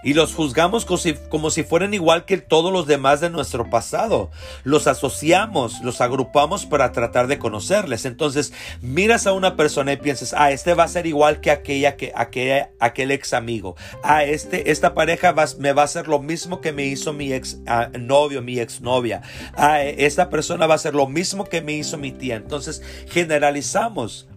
y 0.04 0.14
los 0.14 0.34
juzgamos 0.34 0.86
como 0.86 1.50
si, 1.50 1.64
fueran 1.64 1.94
igual 1.94 2.26
que 2.26 2.38
todos 2.38 2.72
los 2.72 2.88
demás 2.88 3.20
de 3.20 3.30
nuestro 3.30 3.70
pasado. 3.70 4.32
Los 4.64 4.88
asociamos, 4.88 5.82
los 5.82 6.02
agrupamos 6.02 6.66
para 6.66 6.92
tratar 6.92 7.28
de 7.28 7.40
conocerles. 7.40 8.06
Entonces, 8.06 8.54
miras 8.82 9.28
a 9.28 9.34
una 9.34 9.56
persona 9.56 9.94
y 9.94 9.98
piensas, 9.98 10.34
ah, 10.38 10.52
este 10.52 10.74
va 10.74 10.84
a 10.84 10.88
ser 10.88 11.06
igual 11.06 11.42
que 11.42 11.52
aquella, 11.52 11.98
que 11.98 12.12
aquella, 12.16 12.72
aquel 12.80 13.12
ex 13.12 13.34
amigo. 13.34 13.76
Ah, 14.04 14.24
este, 14.24 14.72
esta 14.72 14.94
pareja 14.94 15.34
me 15.58 15.74
va 15.74 15.82
a 15.82 15.86
hacer 15.86 16.08
lo 16.08 16.20
mismo 16.20 16.62
que 16.62 16.72
me 16.72 16.86
hizo 16.86 17.14
mi 17.14 17.34
ex 17.34 17.60
ah, 17.68 17.90
novio, 18.00 18.42
mi 18.42 18.60
ex 18.60 18.82
novia. 18.82 19.22
Ah, 19.56 19.82
esta 19.82 20.30
persona 20.30 20.68
va 20.68 20.76
a 20.76 20.76
hacer 20.76 20.96
lo 20.96 21.08
mismo 21.08 21.46
que 21.46 21.62
me 21.62 21.74
hizo 21.74 21.98
mi 21.98 22.12
tía. 22.12 22.36
Entonces, 22.36 22.82
generalizamos 23.10 24.28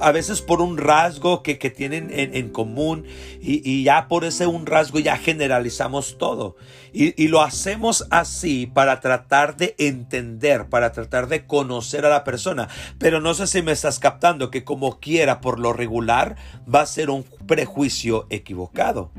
a 0.00 0.12
veces 0.12 0.42
por 0.42 0.60
un 0.60 0.78
rasgo 0.78 1.42
que, 1.42 1.54
tienen 1.70 2.10
en, 2.12 2.50
común 2.50 3.04
y, 3.40 3.82
ya 3.84 4.08
por 4.08 4.24
ese 4.24 4.46
un 4.46 4.66
rasgo 4.66 4.98
ya 4.98 5.16
generalizamos 5.16 6.18
todo. 6.18 6.56
Y, 6.92 7.20
y, 7.22 7.28
lo 7.28 7.42
hacemos 7.42 8.06
así 8.10 8.66
para 8.66 9.00
tratar 9.00 9.56
de 9.56 9.74
entender, 9.78 10.68
para 10.68 10.92
tratar 10.92 11.28
de 11.28 11.46
conocer 11.46 12.04
a 12.04 12.10
la 12.10 12.24
persona. 12.24 12.68
Pero 12.98 13.20
no 13.20 13.34
sé 13.34 13.46
si 13.46 13.62
me 13.62 13.72
estás 13.72 13.98
captando 13.98 14.50
que 14.50 14.64
como 14.64 15.00
quiera 15.00 15.40
por 15.40 15.58
lo 15.58 15.72
regular 15.72 16.36
va 16.72 16.82
a 16.82 16.86
ser 16.86 17.10
un 17.10 17.24
prejuicio 17.46 18.26
equivocado. 18.30 19.10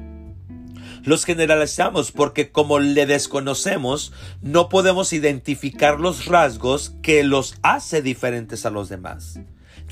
Los 1.04 1.26
generalizamos 1.26 2.12
porque 2.12 2.52
como 2.52 2.80
le 2.80 3.08
desconocemos, 3.08 4.14
no 4.42 4.70
podemos 4.70 5.14
identificar 5.14 6.00
los 6.00 6.26
rasgos 6.26 6.94
que 7.02 7.24
los 7.24 7.56
hace 7.64 8.04
diferentes 8.04 8.68
a 8.68 8.70
los 8.70 8.88
demás. 8.88 9.40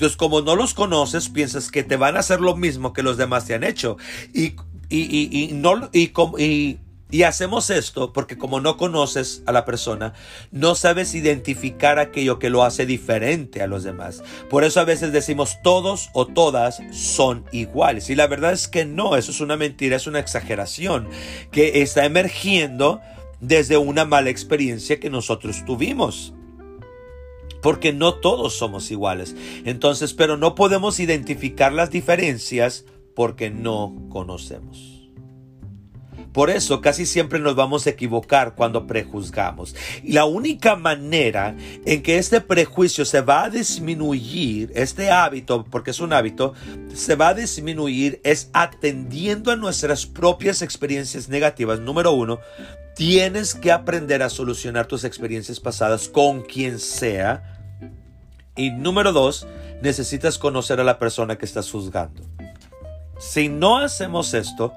Entonces, 0.00 0.16
como 0.16 0.40
no 0.40 0.56
los 0.56 0.72
conoces, 0.72 1.28
piensas 1.28 1.70
que 1.70 1.82
te 1.82 1.98
van 1.98 2.16
a 2.16 2.20
hacer 2.20 2.40
lo 2.40 2.56
mismo 2.56 2.94
que 2.94 3.02
los 3.02 3.18
demás 3.18 3.44
te 3.44 3.52
han 3.52 3.62
hecho. 3.62 3.98
Y, 4.32 4.54
y, 4.88 5.28
y, 5.30 5.52
no, 5.52 5.90
y, 5.92 6.78
y 7.10 7.22
hacemos 7.24 7.68
esto 7.68 8.10
porque 8.14 8.38
como 8.38 8.62
no 8.62 8.78
conoces 8.78 9.42
a 9.44 9.52
la 9.52 9.66
persona, 9.66 10.14
no 10.52 10.74
sabes 10.74 11.14
identificar 11.14 11.98
aquello 11.98 12.38
que 12.38 12.48
lo 12.48 12.64
hace 12.64 12.86
diferente 12.86 13.60
a 13.60 13.66
los 13.66 13.82
demás. 13.82 14.22
Por 14.48 14.64
eso 14.64 14.80
a 14.80 14.84
veces 14.84 15.12
decimos 15.12 15.58
todos 15.62 16.08
o 16.14 16.26
todas 16.26 16.80
son 16.92 17.44
iguales. 17.52 18.08
Y 18.08 18.14
la 18.14 18.26
verdad 18.26 18.54
es 18.54 18.68
que 18.68 18.86
no, 18.86 19.16
eso 19.16 19.32
es 19.32 19.42
una 19.42 19.58
mentira, 19.58 19.96
es 19.96 20.06
una 20.06 20.20
exageración 20.20 21.10
que 21.52 21.82
está 21.82 22.06
emergiendo 22.06 23.02
desde 23.40 23.76
una 23.76 24.06
mala 24.06 24.30
experiencia 24.30 24.98
que 24.98 25.10
nosotros 25.10 25.62
tuvimos 25.66 26.32
porque 27.62 27.92
no 27.92 28.14
todos 28.14 28.56
somos 28.56 28.90
iguales. 28.90 29.34
Entonces, 29.64 30.14
pero 30.14 30.36
no 30.36 30.54
podemos 30.54 31.00
identificar 31.00 31.72
las 31.72 31.90
diferencias 31.90 32.84
porque 33.14 33.50
no 33.50 33.94
conocemos. 34.08 35.00
Por 36.32 36.48
eso 36.48 36.80
casi 36.80 37.06
siempre 37.06 37.40
nos 37.40 37.56
vamos 37.56 37.86
a 37.86 37.90
equivocar 37.90 38.54
cuando 38.54 38.86
prejuzgamos. 38.86 39.74
Y 40.04 40.12
la 40.12 40.26
única 40.26 40.76
manera 40.76 41.56
en 41.84 42.02
que 42.02 42.18
este 42.18 42.40
prejuicio 42.40 43.04
se 43.04 43.20
va 43.20 43.44
a 43.44 43.50
disminuir, 43.50 44.70
este 44.74 45.10
hábito, 45.10 45.64
porque 45.64 45.90
es 45.90 45.98
un 45.98 46.12
hábito, 46.12 46.54
se 46.94 47.16
va 47.16 47.28
a 47.28 47.34
disminuir 47.34 48.20
es 48.22 48.48
atendiendo 48.52 49.50
a 49.50 49.56
nuestras 49.56 50.06
propias 50.06 50.62
experiencias 50.62 51.28
negativas. 51.28 51.80
Número 51.80 52.12
uno, 52.12 52.38
tienes 52.94 53.54
que 53.54 53.72
aprender 53.72 54.22
a 54.22 54.30
solucionar 54.30 54.86
tus 54.86 55.02
experiencias 55.02 55.58
pasadas 55.58 56.08
con 56.08 56.42
quien 56.42 56.78
sea. 56.78 57.49
Y 58.56 58.70
número 58.70 59.12
dos, 59.12 59.46
necesitas 59.82 60.38
conocer 60.38 60.80
a 60.80 60.84
la 60.84 60.98
persona 60.98 61.38
que 61.38 61.46
estás 61.46 61.70
juzgando. 61.70 62.22
Si 63.18 63.48
no 63.48 63.78
hacemos 63.78 64.34
esto, 64.34 64.72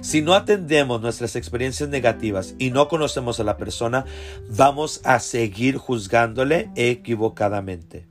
si 0.00 0.22
no 0.22 0.34
atendemos 0.34 1.00
nuestras 1.00 1.36
experiencias 1.36 1.88
negativas 1.88 2.54
y 2.58 2.70
no 2.70 2.88
conocemos 2.88 3.40
a 3.40 3.44
la 3.44 3.56
persona, 3.56 4.04
vamos 4.48 5.00
a 5.04 5.18
seguir 5.18 5.76
juzgándole 5.76 6.70
equivocadamente. 6.76 8.06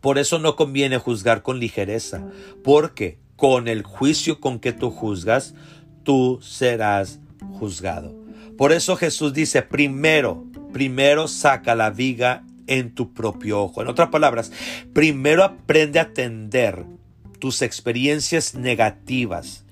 Por 0.00 0.18
eso 0.18 0.38
no 0.38 0.56
conviene 0.56 0.98
juzgar 0.98 1.42
con 1.42 1.60
ligereza, 1.60 2.26
porque 2.64 3.18
con 3.36 3.68
el 3.68 3.82
juicio 3.82 4.40
con 4.40 4.58
que 4.58 4.72
tú 4.72 4.90
juzgas, 4.90 5.54
tú 6.02 6.40
serás 6.42 7.20
juzgado. 7.58 8.14
Por 8.56 8.72
eso 8.72 8.96
Jesús 8.96 9.32
dice, 9.32 9.62
primero, 9.62 10.44
primero 10.72 11.28
saca 11.28 11.74
la 11.74 11.90
viga 11.90 12.44
en 12.70 12.94
tu 12.94 13.12
propio 13.12 13.62
ojo. 13.64 13.82
En 13.82 13.88
otras 13.88 14.08
palabras, 14.08 14.52
primero 14.94 15.44
aprende 15.44 15.98
a 15.98 16.04
atender 16.04 16.86
tus 17.38 17.60
experiencias 17.62 18.54
negativas. 18.54 19.64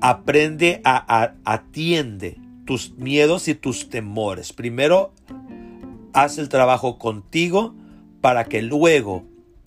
Aprende 0.00 0.80
a, 0.84 1.34
atiende 1.44 2.38
tus 2.64 2.94
miedos 2.94 3.46
y 3.46 3.54
tus 3.54 3.90
temores. 3.90 4.52
Primero, 4.52 5.12
haz 6.12 6.38
el 6.38 6.48
trabajo 6.48 6.98
contigo 6.98 7.74
para 8.22 8.44
que 8.44 8.62
luego, 8.62 9.24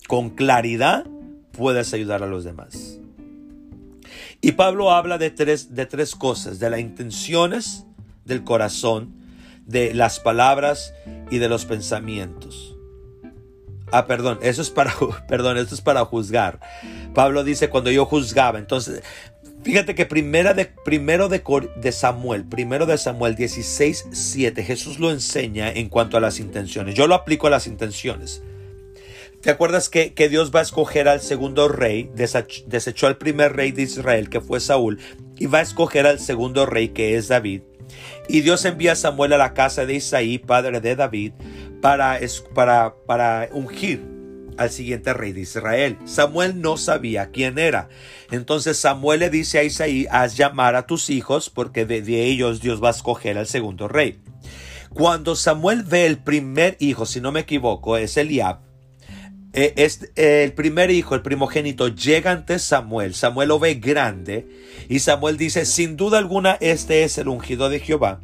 con 0.08 0.30
claridad, 0.30 1.06
puedas 1.52 1.94
ayudar 1.94 2.22
a 2.22 2.26
los 2.26 2.44
demás. 2.44 2.98
Y 4.40 4.52
Pablo 4.52 4.90
habla 4.90 5.16
de 5.16 5.30
tres, 5.30 5.74
de 5.74 5.86
tres 5.86 6.16
cosas, 6.16 6.58
de 6.58 6.70
las 6.70 6.80
intenciones 6.80 7.86
del 8.24 8.42
corazón, 8.42 9.14
de 9.66 9.94
las 9.94 10.18
palabras 10.18 10.92
y 11.30 11.38
de 11.38 11.48
los 11.48 11.66
pensamientos. 11.66 12.76
Ah, 13.92 14.06
perdón, 14.06 14.38
eso 14.42 14.62
es 14.62 14.70
para, 14.70 14.94
perdón, 15.28 15.58
es 15.58 15.80
para 15.80 16.04
juzgar. 16.04 16.60
Pablo 17.14 17.44
dice 17.44 17.68
cuando 17.68 17.90
yo 17.90 18.06
juzgaba, 18.06 18.58
entonces, 18.58 19.02
fíjate 19.62 19.94
que 19.94 20.06
primera 20.06 20.54
de, 20.54 20.66
primero 20.66 21.28
de, 21.28 21.42
de 21.76 21.92
Samuel, 21.92 22.44
primero 22.44 22.86
de 22.86 22.98
Samuel 22.98 23.34
16, 23.34 24.06
7, 24.12 24.62
Jesús 24.64 24.98
lo 24.98 25.10
enseña 25.10 25.70
en 25.70 25.88
cuanto 25.88 26.16
a 26.16 26.20
las 26.20 26.38
intenciones. 26.40 26.94
Yo 26.94 27.06
lo 27.06 27.14
aplico 27.14 27.46
a 27.46 27.50
las 27.50 27.66
intenciones. 27.66 28.42
¿Te 29.40 29.48
acuerdas 29.48 29.88
que, 29.88 30.12
Dios 30.28 30.52
va 30.54 30.60
a 30.60 30.62
escoger 30.62 31.08
al 31.08 31.22
segundo 31.22 31.66
rey? 31.68 32.10
Desechó 32.14 33.06
al 33.06 33.16
primer 33.16 33.56
rey 33.56 33.72
de 33.72 33.82
Israel, 33.82 34.28
que 34.28 34.42
fue 34.42 34.60
Saúl, 34.60 34.98
y 35.38 35.46
va 35.46 35.60
a 35.60 35.62
escoger 35.62 36.06
al 36.06 36.20
segundo 36.20 36.66
rey, 36.66 36.90
que 36.90 37.16
es 37.16 37.28
David. 37.28 37.62
Y 38.28 38.40
Dios 38.42 38.64
envía 38.64 38.92
a 38.92 38.96
Samuel 38.96 39.32
a 39.32 39.38
la 39.38 39.54
casa 39.54 39.86
de 39.86 39.94
Isaí, 39.94 40.38
padre 40.38 40.80
de 40.80 40.96
David, 40.96 41.32
para, 41.80 42.18
para, 42.54 42.94
para 43.06 43.48
ungir 43.52 44.04
al 44.56 44.70
siguiente 44.70 45.14
rey 45.14 45.32
de 45.32 45.40
Israel. 45.40 45.96
Samuel 46.04 46.60
no 46.60 46.76
sabía 46.76 47.30
quién 47.30 47.58
era. 47.58 47.88
Entonces 48.30 48.76
Samuel 48.78 49.20
le 49.20 49.30
dice 49.30 49.58
a 49.58 49.64
Isaí, 49.64 50.06
haz 50.10 50.36
llamar 50.36 50.76
a 50.76 50.86
tus 50.86 51.10
hijos, 51.10 51.48
porque 51.50 51.86
de, 51.86 52.02
de 52.02 52.26
ellos 52.26 52.60
Dios 52.60 52.82
va 52.82 52.88
a 52.88 52.92
escoger 52.92 53.38
al 53.38 53.46
segundo 53.46 53.88
rey. 53.88 54.20
Cuando 54.92 55.36
Samuel 55.36 55.84
ve 55.84 56.04
el 56.06 56.18
primer 56.18 56.76
hijo, 56.80 57.06
si 57.06 57.20
no 57.20 57.32
me 57.32 57.40
equivoco, 57.40 57.96
es 57.96 58.16
Eliab, 58.16 58.58
eh, 59.52 59.74
eh, 59.76 60.44
el 60.44 60.52
primer 60.52 60.90
hijo, 60.90 61.14
el 61.14 61.22
primogénito, 61.22 61.88
llega 61.88 62.30
ante 62.30 62.58
Samuel. 62.58 63.14
Samuel 63.14 63.48
lo 63.48 63.58
ve 63.58 63.74
grande 63.74 64.46
y 64.88 65.00
Samuel 65.00 65.36
dice, 65.36 65.66
sin 65.66 65.96
duda 65.96 66.18
alguna, 66.18 66.56
este 66.60 67.02
es 67.02 67.18
el 67.18 67.28
ungido 67.28 67.68
de 67.68 67.80
Jehová. 67.80 68.20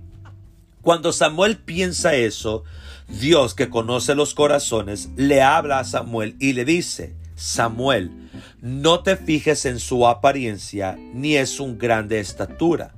Cuando 0.83 1.13
Samuel 1.13 1.57
piensa 1.57 2.15
eso, 2.15 2.63
Dios 3.09 3.55
que 3.55 3.69
conoce 3.69 4.15
los 4.15 4.35
corazones 4.35 5.11
le 5.17 5.43
habla 5.43 5.81
a 5.81 5.85
Samuel 5.85 6.37
y 6.39 6.53
le 6.53 6.65
dice, 6.65 7.15
Samuel, 7.35 8.13
no 8.61 9.01
te 9.01 9.17
fijes 9.17 9.67
en 9.67 9.81
su 9.81 10.07
apariencia 10.07 10.97
ni 11.13 11.37
es 11.37 11.59
un 11.59 11.77
grande 11.77 12.21
estatura. 12.21 12.95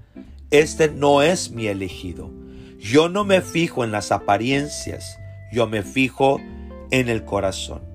Este 0.50 0.90
no 0.90 1.22
es 1.22 1.50
mi 1.50 1.66
elegido. 1.66 2.30
Yo 2.78 3.08
no 3.08 3.24
me 3.24 3.40
fijo 3.40 3.84
en 3.84 3.90
las 3.90 4.12
apariencias, 4.12 5.18
yo 5.50 5.66
me 5.66 5.82
fijo 5.82 6.40
en 6.90 7.08
el 7.08 7.24
corazón. 7.24 7.87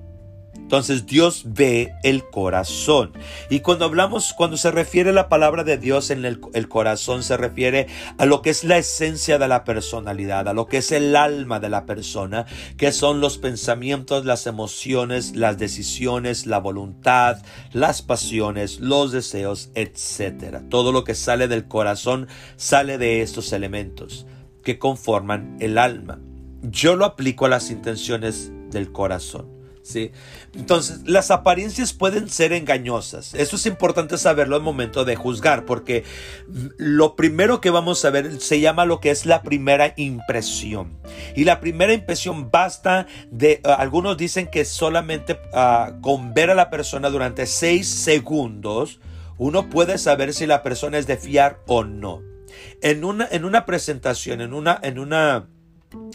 Entonces 0.74 1.06
Dios 1.06 1.44
ve 1.46 1.94
el 2.02 2.28
corazón. 2.28 3.12
Y 3.48 3.60
cuando 3.60 3.84
hablamos, 3.84 4.34
cuando 4.36 4.56
se 4.56 4.72
refiere 4.72 5.12
la 5.12 5.28
palabra 5.28 5.62
de 5.62 5.78
Dios 5.78 6.10
en 6.10 6.24
el, 6.24 6.40
el, 6.52 6.68
corazón, 6.68 7.22
se 7.22 7.36
refiere 7.36 7.86
a 8.18 8.26
lo 8.26 8.42
que 8.42 8.50
es 8.50 8.64
la 8.64 8.76
esencia 8.76 9.38
de 9.38 9.46
la 9.46 9.62
personalidad, 9.62 10.48
a 10.48 10.52
lo 10.52 10.66
que 10.66 10.78
es 10.78 10.90
el 10.90 11.14
alma 11.14 11.60
de 11.60 11.68
la 11.68 11.86
persona, 11.86 12.46
que 12.76 12.90
son 12.90 13.20
los 13.20 13.38
pensamientos, 13.38 14.24
las 14.24 14.48
emociones, 14.48 15.36
las 15.36 15.58
decisiones, 15.58 16.44
la 16.44 16.58
voluntad, 16.58 17.40
las 17.72 18.02
pasiones, 18.02 18.80
los 18.80 19.12
deseos, 19.12 19.70
etc. 19.76 20.56
Todo 20.70 20.90
lo 20.90 21.04
que 21.04 21.14
sale 21.14 21.46
del 21.46 21.68
corazón 21.68 22.26
sale 22.56 22.98
de 22.98 23.22
estos 23.22 23.52
elementos 23.52 24.26
que 24.64 24.80
conforman 24.80 25.56
el 25.60 25.78
alma. 25.78 26.18
Yo 26.62 26.96
lo 26.96 27.04
aplico 27.04 27.46
a 27.46 27.50
las 27.50 27.70
intenciones 27.70 28.50
del 28.72 28.90
corazón. 28.90 29.53
¿Sí? 29.84 30.10
Entonces, 30.54 31.02
las 31.04 31.30
apariencias 31.30 31.92
pueden 31.92 32.28
ser 32.28 32.52
engañosas. 32.52 33.34
Eso 33.34 33.56
es 33.56 33.66
importante 33.66 34.18
saberlo 34.18 34.56
al 34.56 34.62
momento 34.62 35.04
de 35.04 35.14
juzgar, 35.14 35.66
porque 35.66 36.04
lo 36.78 37.14
primero 37.14 37.60
que 37.60 37.70
vamos 37.70 38.04
a 38.04 38.10
ver 38.10 38.40
se 38.40 38.60
llama 38.60 38.86
lo 38.86 38.98
que 38.98 39.10
es 39.10 39.26
la 39.26 39.42
primera 39.42 39.92
impresión. 39.96 40.98
Y 41.36 41.44
la 41.44 41.60
primera 41.60 41.92
impresión 41.92 42.50
basta 42.50 43.06
de, 43.30 43.60
uh, 43.64 43.68
algunos 43.78 44.16
dicen 44.16 44.48
que 44.48 44.64
solamente 44.64 45.38
uh, 45.52 46.00
con 46.00 46.34
ver 46.34 46.50
a 46.50 46.54
la 46.54 46.70
persona 46.70 47.10
durante 47.10 47.46
seis 47.46 47.88
segundos, 47.88 49.00
uno 49.36 49.68
puede 49.68 49.98
saber 49.98 50.32
si 50.32 50.46
la 50.46 50.62
persona 50.62 50.96
es 50.98 51.06
de 51.06 51.18
fiar 51.18 51.60
o 51.66 51.84
no. 51.84 52.22
En 52.80 53.04
una, 53.04 53.28
en 53.30 53.44
una 53.44 53.66
presentación, 53.66 54.40
en 54.40 54.54
una, 54.54 54.78
en 54.82 54.98
una 54.98 55.48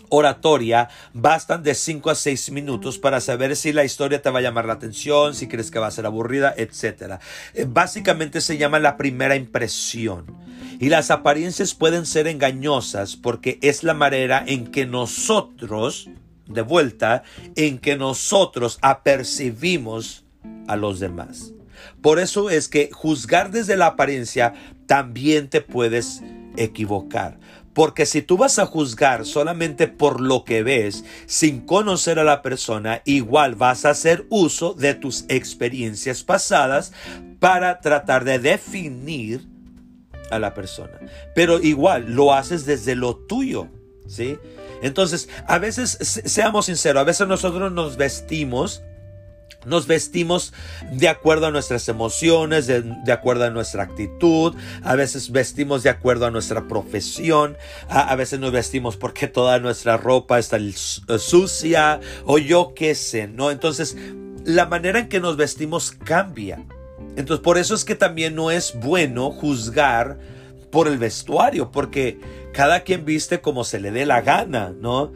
oratoria 0.09 0.89
bastan 1.13 1.63
de 1.63 1.75
5 1.75 2.09
a 2.09 2.15
6 2.15 2.51
minutos 2.51 2.97
para 2.97 3.21
saber 3.21 3.55
si 3.55 3.73
la 3.73 3.83
historia 3.83 4.21
te 4.21 4.29
va 4.29 4.39
a 4.39 4.41
llamar 4.41 4.65
la 4.65 4.73
atención, 4.73 5.35
si 5.35 5.47
crees 5.47 5.71
que 5.71 5.79
va 5.79 5.87
a 5.87 5.91
ser 5.91 6.05
aburrida, 6.05 6.53
etc. 6.57 7.19
Eh, 7.53 7.65
básicamente 7.67 8.41
se 8.41 8.57
llama 8.57 8.79
la 8.79 8.97
primera 8.97 9.35
impresión. 9.35 10.25
Y 10.79 10.89
las 10.89 11.11
apariencias 11.11 11.73
pueden 11.75 12.05
ser 12.05 12.27
engañosas 12.27 13.15
porque 13.15 13.59
es 13.61 13.83
la 13.83 13.93
manera 13.93 14.43
en 14.47 14.67
que 14.67 14.85
nosotros, 14.85 16.09
de 16.47 16.61
vuelta, 16.61 17.23
en 17.55 17.79
que 17.79 17.97
nosotros 17.97 18.79
apercibimos 18.81 20.23
a 20.67 20.75
los 20.75 20.99
demás. 20.99 21.53
Por 22.01 22.19
eso 22.19 22.49
es 22.49 22.69
que 22.69 22.89
juzgar 22.93 23.51
desde 23.51 23.75
la 23.75 23.87
apariencia 23.87 24.53
también 24.85 25.49
te 25.49 25.61
puedes 25.61 26.21
equivocar. 26.55 27.39
Porque 27.79 28.05
si 28.05 28.21
tú 28.21 28.35
vas 28.35 28.59
a 28.59 28.65
juzgar 28.65 29.25
solamente 29.25 29.87
por 29.87 30.19
lo 30.19 30.43
que 30.43 30.63
ves, 30.63 31.05
sin 31.27 31.61
conocer 31.61 32.19
a 32.19 32.25
la 32.25 32.41
persona, 32.41 33.01
igual 33.05 33.55
vas 33.55 33.85
a 33.85 33.91
hacer 33.91 34.25
uso 34.27 34.73
de 34.73 34.95
tus 34.95 35.23
experiencias 35.29 36.25
pasadas 36.25 36.91
para 37.39 37.79
tratar 37.79 38.25
de 38.25 38.37
definir 38.37 39.47
a 40.29 40.39
la 40.39 40.53
persona. 40.53 40.99
Pero 41.33 41.61
igual 41.61 42.13
lo 42.15 42.33
haces 42.33 42.65
desde 42.65 42.95
lo 42.95 43.15
tuyo, 43.15 43.69
¿sí? 44.09 44.37
Entonces, 44.81 45.29
a 45.47 45.57
veces, 45.57 45.97
seamos 46.25 46.65
sinceros, 46.65 46.99
a 46.99 47.05
veces 47.05 47.29
nosotros 47.29 47.71
nos 47.71 47.95
vestimos 47.95 48.81
nos 49.65 49.87
vestimos 49.87 50.53
de 50.91 51.09
acuerdo 51.09 51.47
a 51.47 51.51
nuestras 51.51 51.87
emociones, 51.89 52.67
de, 52.67 53.11
acuerdo 53.11 53.45
a 53.45 53.49
nuestra 53.49 53.83
actitud, 53.83 54.55
a 54.83 54.95
veces 54.95 55.31
vestimos 55.31 55.83
de 55.83 55.89
acuerdo 55.89 56.25
a 56.25 56.31
nuestra 56.31 56.67
profesión, 56.67 57.57
a, 57.89 58.15
veces 58.15 58.39
nos 58.39 58.51
vestimos 58.51 58.97
porque 58.97 59.27
toda 59.27 59.59
nuestra 59.59 59.97
ropa 59.97 60.39
está 60.39 60.57
sucia 61.17 61.99
o 62.25 62.37
yo 62.37 62.73
qué 62.75 62.95
sé, 62.95 63.27
¿no? 63.27 63.51
Entonces, 63.51 63.97
la 64.45 64.65
manera 64.65 64.99
en 64.99 65.09
que 65.09 65.19
nos 65.19 65.37
vestimos 65.37 65.91
cambia. 65.91 66.63
Entonces, 67.15 67.43
por 67.43 67.57
eso 67.57 67.75
es 67.75 67.83
que 67.83 67.95
también 67.95 68.35
no 68.35 68.51
es 68.51 68.73
bueno 68.79 69.31
juzgar 69.31 70.17
por 70.71 70.87
el 70.87 70.97
vestuario, 70.97 71.71
porque 71.71 72.19
cada 72.53 72.81
quien 72.81 73.03
viste 73.03 73.41
como 73.41 73.63
se 73.63 73.79
le 73.79 73.91
dé 73.91 74.05
la 74.05 74.21
gana, 74.21 74.71
¿no? 74.79 75.11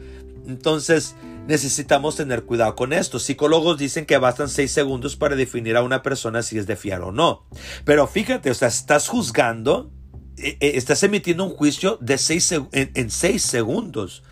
Entonces, 0.46 1.14
necesitamos 1.46 2.16
tener 2.16 2.44
cuidado 2.44 2.74
con 2.74 2.92
esto. 2.92 3.18
Psicólogos 3.18 3.78
dicen 3.78 4.06
que 4.06 4.18
bastan 4.18 4.48
seis 4.48 4.72
segundos 4.72 5.16
para 5.16 5.36
definir 5.36 5.76
a 5.76 5.82
una 5.82 6.02
persona 6.02 6.42
si 6.42 6.58
es 6.58 6.66
de 6.66 6.76
fiar 6.76 7.02
o 7.02 7.12
no. 7.12 7.46
Pero 7.84 8.06
fíjate, 8.06 8.50
o 8.50 8.54
sea, 8.54 8.68
estás 8.68 9.08
juzgando, 9.08 9.90
eh, 10.38 10.56
eh, 10.60 10.72
estás 10.74 11.02
emitiendo 11.02 11.44
un 11.44 11.50
juicio 11.50 11.98
de 12.00 12.18
seis, 12.18 12.52
en, 12.52 13.10
segundos. 13.10 14.22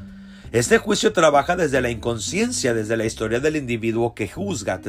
Este 0.53 0.77
juicio 0.77 1.15
trabaja 1.15 1.57
desde 1.57 1.81
la 1.81 1.89
inconsciencia, 1.89 2.75
desde 2.75 2.99
la 2.99 3.07
historia 3.07 3.41
del 3.41 3.57
individuo 3.57 4.15
que 4.15 4.29
juzga. 4.29 4.83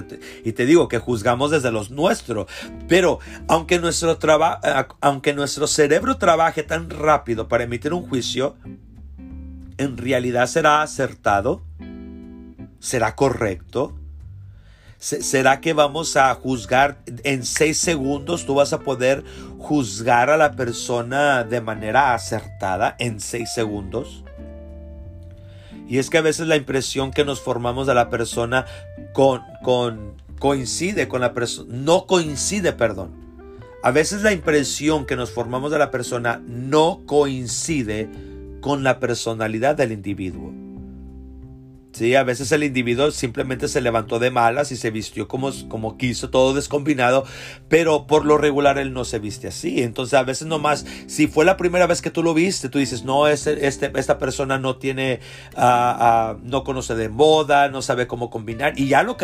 Y 0.44 0.52
te 0.52 0.66
digo 0.66 0.90
que 0.90 1.00
juzgamos 1.00 1.52
desde 1.52 1.72
los 1.72 1.90
nuestros. 1.90 2.48
Pero 2.90 3.20
aunque 3.48 3.80
nuestro, 3.80 4.18
aunque 5.00 5.34
nuestro 5.34 5.68
cerebro 5.68 6.18
trabaje 6.18 6.64
tan 6.64 6.90
rápido 6.90 7.48
para 7.48 7.64
emitir 7.64 7.94
un 7.94 8.06
juicio, 8.10 8.58
¿en 9.78 9.96
realidad 9.96 10.48
será 10.48 10.82
acertado? 10.82 11.62
¿Será 12.84 13.16
correcto? 13.16 13.96
¿Será 15.00 15.62
que 15.62 15.72
vamos 15.72 16.18
a 16.18 16.34
juzgar 16.36 16.98
en 17.24 17.46
seis 17.46 17.78
segundos? 17.78 18.46
¿Tú 18.46 18.56
vas 18.56 18.74
a 18.74 18.82
poder 18.82 19.24
juzgar 19.58 20.30
a 20.30 20.36
la 20.36 20.52
persona 20.52 21.46
de 21.46 21.62
manera 21.62 22.14
acertada 22.14 22.98
en 23.00 23.22
seis 23.22 23.54
segundos? 23.54 24.26
Y 25.88 25.98
es 25.98 26.10
que 26.10 26.18
a 26.18 26.22
veces 26.22 26.48
la 26.48 26.58
impresión 26.58 27.12
que 27.12 27.24
nos 27.24 27.40
formamos 27.40 27.88
de 27.88 27.94
la 27.94 28.10
persona 28.10 28.66
con, 29.14 29.44
con, 29.64 30.22
coincide 30.40 31.08
con 31.08 31.22
la 31.22 31.34
persona, 31.34 31.74
no 31.74 32.06
coincide, 32.06 32.74
perdón. 32.74 33.12
A 33.82 33.92
veces 33.92 34.24
la 34.24 34.34
impresión 34.34 35.06
que 35.06 35.16
nos 35.16 35.32
formamos 35.32 35.72
de 35.72 35.80
la 35.80 35.90
persona 35.90 36.42
no 36.46 37.04
coincide 37.06 38.10
con 38.60 38.84
la 38.84 39.00
personalidad 39.00 39.78
del 39.78 39.94
individuo. 39.94 40.63
Sí, 41.94 42.16
a 42.16 42.24
veces 42.24 42.52
el 42.52 42.64
individuo 42.64 43.12
simplemente 43.12 43.68
se 43.68 43.80
levantó 43.80 44.18
de 44.18 44.32
malas 44.32 44.72
y 44.72 44.78
se 44.78 44.90
vistió 44.90 45.28
como, 45.28 45.52
como 45.70 45.96
quiso, 45.96 46.32
todo 46.32 46.56
descombinado, 46.56 47.24
pero 47.70 48.08
por 48.08 48.26
lo 48.26 48.40
regular 48.40 48.80
él 48.80 48.94
no 48.94 49.06
se 49.06 49.20
viste 49.20 49.48
así. 49.48 49.84
Entonces 49.84 50.16
a 50.16 50.24
veces 50.24 50.48
nomás, 50.48 50.88
si 51.06 51.28
fue 51.28 51.46
la 51.46 51.56
primera 51.56 51.86
vez 51.86 52.02
que 52.02 52.10
tú 52.10 52.24
lo 52.24 52.34
viste, 52.34 52.68
tú 52.70 52.80
dices, 52.80 53.04
no, 53.04 53.28
este, 53.28 53.68
este, 53.68 53.92
esta 53.96 54.18
persona 54.18 54.58
no 54.58 54.78
tiene, 54.78 55.20
uh, 55.56 55.62
uh, 55.62 56.40
no 56.42 56.64
conoce 56.64 56.96
de 56.96 57.10
moda, 57.10 57.70
no 57.70 57.84
sabe 57.84 58.08
cómo 58.08 58.32
combinar, 58.32 58.74
y 58.76 58.88
ya 58.88 59.04
lo, 59.04 59.16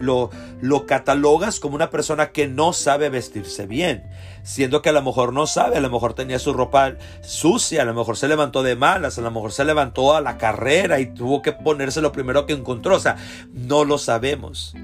lo, 0.00 0.30
lo 0.62 0.86
catalogas 0.86 1.60
como 1.60 1.74
una 1.74 1.90
persona 1.90 2.30
que 2.30 2.48
no 2.48 2.72
sabe 2.72 3.10
vestirse 3.10 3.66
bien 3.66 4.04
siendo 4.42 4.82
que 4.82 4.88
a 4.88 4.92
lo 4.92 5.02
mejor 5.02 5.32
no 5.32 5.46
sabe, 5.46 5.76
a 5.76 5.80
lo 5.80 5.90
mejor 5.90 6.14
tenía 6.14 6.38
su 6.38 6.52
ropa 6.52 6.94
sucia, 7.22 7.82
a 7.82 7.84
lo 7.84 7.94
mejor 7.94 8.16
se 8.16 8.28
levantó 8.28 8.62
de 8.62 8.76
malas, 8.76 9.18
a 9.18 9.22
lo 9.22 9.30
mejor 9.30 9.52
se 9.52 9.64
levantó 9.64 10.16
a 10.16 10.20
la 10.20 10.36
carrera 10.36 11.00
y 11.00 11.06
tuvo 11.06 11.42
que 11.42 11.52
lo 12.00 12.12
primero 12.12 12.46
que 12.46 12.52
encontró, 12.52 12.96
o 12.96 13.00
sea, 13.00 13.16
no 13.52 13.84
lo 13.84 13.98
sabemos. 13.98 14.74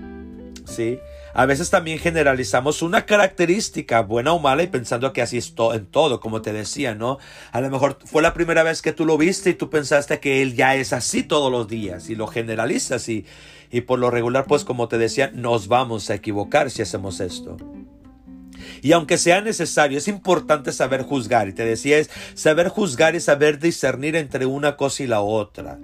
¿Sí? 0.65 0.99
A 1.35 1.47
veces 1.47 1.71
también 1.71 1.99
generalizamos 1.99 2.83
una 2.83 3.07
característica 3.07 4.01
buena 4.03 4.33
o 4.33 4.39
mala 4.39 4.63
y 4.63 4.67
pensando 4.67 5.13
que 5.13 5.23
así 5.23 5.39
es 5.39 5.55
en 5.73 5.87
todo, 5.87 6.21
como 6.21 6.43
te 6.43 6.53
decía, 6.53 6.95
¿no? 6.95 7.19
A 7.53 7.61
lo 7.61 7.71
mejor 7.71 7.99
fue 8.05 8.23
la 8.23 8.35
primera 8.35 8.63
vez 8.63 8.83
que 8.83 8.93
tú 8.93 9.05
lo 9.05 9.17
viste 9.17 9.51
y 9.51 9.55
tú 9.55 9.71
pensaste 9.71 10.21
que 10.21 10.43
él 10.43 10.57
ya 10.57 10.75
es 10.75 10.93
así 10.93 11.23
todos 11.23 11.53
los 11.53 11.69
días 11.69 12.11
y 12.11 12.17
lo 12.17 12.27
generalizas 12.27 13.09
y, 13.09 13.25
y 13.71 13.83
por 13.83 13.99
lo 13.99 14.11
regular, 14.11 14.47
pues 14.47 14.65
como 14.65 14.89
te 14.89 14.99
decía, 14.99 15.31
nos 15.33 15.69
vamos 15.69 16.11
a 16.11 16.15
equivocar 16.15 16.71
si 16.71 16.83
hacemos 16.83 17.21
esto. 17.21 17.57
Y 18.83 18.93
aunque 18.93 19.19
sea 19.19 19.41
necesario, 19.41 19.99
es 19.99 20.09
importante 20.09 20.73
saber 20.73 21.03
juzgar. 21.03 21.49
Y 21.49 21.53
te 21.53 21.65
decía, 21.65 21.99
es 21.99 22.11
saber 22.35 22.69
juzgar 22.69 23.15
y 23.15 23.21
saber 23.21 23.59
discernir 23.59 24.17
entre 24.17 24.47
una 24.47 24.77
cosa 24.77 25.03
y 25.03 25.07
la 25.07 25.21
otra. 25.21 25.79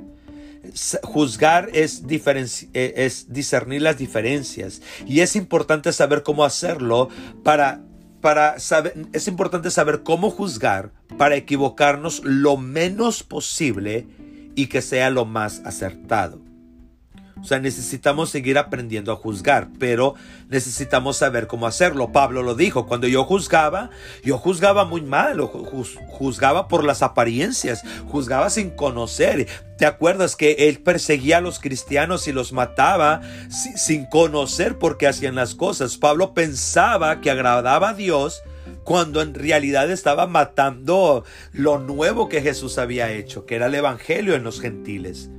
Juzgar 1.02 1.70
es, 1.72 2.02
eh, 2.08 2.94
es 2.96 3.32
discernir 3.32 3.82
las 3.82 3.98
diferencias. 3.98 4.82
Y 5.06 5.20
es 5.20 5.36
importante 5.36 5.92
saber 5.92 6.22
cómo 6.22 6.44
hacerlo 6.44 7.08
para, 7.42 7.82
para 8.20 8.58
saber, 8.60 8.94
es 9.12 9.28
importante 9.28 9.70
saber 9.70 10.02
cómo 10.02 10.30
juzgar 10.30 10.92
para 11.18 11.36
equivocarnos 11.36 12.22
lo 12.24 12.56
menos 12.56 13.22
posible 13.22 14.06
y 14.54 14.66
que 14.66 14.82
sea 14.82 15.10
lo 15.10 15.24
más 15.24 15.62
acertado. 15.64 16.43
O 17.40 17.44
sea, 17.44 17.58
necesitamos 17.58 18.30
seguir 18.30 18.58
aprendiendo 18.58 19.12
a 19.12 19.16
juzgar, 19.16 19.68
pero 19.78 20.14
necesitamos 20.48 21.16
saber 21.16 21.46
cómo 21.46 21.66
hacerlo. 21.66 22.12
Pablo 22.12 22.42
lo 22.42 22.54
dijo, 22.54 22.86
cuando 22.86 23.06
yo 23.06 23.24
juzgaba, 23.24 23.90
yo 24.22 24.38
juzgaba 24.38 24.84
muy 24.84 25.02
mal, 25.02 25.40
juzgaba 25.40 26.68
por 26.68 26.84
las 26.84 27.02
apariencias, 27.02 27.82
juzgaba 28.08 28.50
sin 28.50 28.70
conocer. 28.70 29.48
¿Te 29.76 29.86
acuerdas 29.86 30.36
que 30.36 30.68
él 30.68 30.78
perseguía 30.78 31.38
a 31.38 31.42
los 31.42 31.58
cristianos 31.58 32.28
y 32.28 32.32
los 32.32 32.52
mataba 32.52 33.20
sin 33.50 34.06
conocer 34.06 34.78
por 34.78 34.96
qué 34.96 35.08
hacían 35.08 35.34
las 35.34 35.54
cosas? 35.54 35.98
Pablo 35.98 36.34
pensaba 36.34 37.20
que 37.20 37.30
agradaba 37.30 37.90
a 37.90 37.94
Dios 37.94 38.42
cuando 38.84 39.20
en 39.20 39.34
realidad 39.34 39.90
estaba 39.90 40.26
matando 40.26 41.24
lo 41.52 41.78
nuevo 41.78 42.28
que 42.28 42.42
Jesús 42.42 42.78
había 42.78 43.10
hecho, 43.10 43.44
que 43.46 43.56
era 43.56 43.66
el 43.66 43.74
Evangelio 43.74 44.34
en 44.34 44.44
los 44.44 44.60
gentiles. 44.60 45.30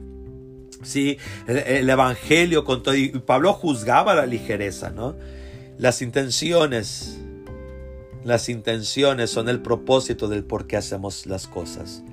Sí, 0.86 1.18
el, 1.48 1.90
Evangelio 1.90 2.64
con 2.64 2.84
todo, 2.84 2.96
y 2.96 3.10
Pablo 3.10 3.54
juzgaba 3.54 4.14
la 4.14 4.26
ligereza, 4.26 4.92
¿no? 4.92 5.16
Las 5.78 6.02
intenciones, 6.02 7.18
las 8.24 8.48
intenciones 8.50 9.32
son 9.32 9.50
el 9.50 9.62
propósito 9.62 10.28
del 10.28 10.44
por 10.44 10.68
qué 10.68 10.78
hacemos 10.78 11.26
las 11.26 11.48
cosas. 11.48 12.04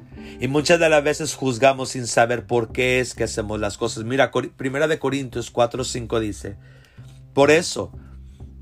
Y 0.41 0.49
muchas 0.49 0.81
de 0.81 0.89
las 0.89 1.05
veces 1.05 1.35
juzgamos 1.35 1.91
sin 1.91 2.07
saber 2.07 2.47
por 2.47 2.73
qué 2.73 2.99
es 2.99 3.15
que 3.15 3.25
hacemos 3.25 3.61
las 3.61 3.77
cosas. 3.77 4.05
Mira, 4.05 4.31
Primera 4.57 4.89
de 4.89 4.99
Corintios 4.99 5.51
4, 5.51 5.85
5 5.85 6.19
dice, 6.21 6.57
por 7.35 7.51
eso, 7.51 7.93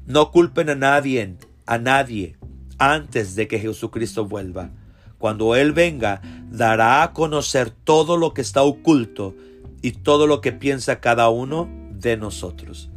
no 0.06 0.30
culpen 0.32 0.70
a 0.70 0.74
nadie, 0.74 1.36
a 1.66 1.78
nadie, 1.78 2.36
antes 2.78 3.36
de 3.36 3.46
que 3.46 3.60
Jesucristo 3.60 4.26
vuelva. 4.26 4.70
Cuando 5.18 5.54
Él 5.54 5.72
venga, 5.72 6.20
dará 6.50 7.02
a 7.02 7.12
conocer 7.12 7.70
todo 7.70 8.16
lo 8.16 8.34
que 8.34 8.40
está 8.40 8.62
oculto 8.62 9.34
y 9.82 9.92
todo 9.92 10.26
lo 10.26 10.40
que 10.40 10.52
piensa 10.52 11.00
cada 11.00 11.28
uno 11.28 11.68
de 11.92 12.16
nosotros. 12.16 12.90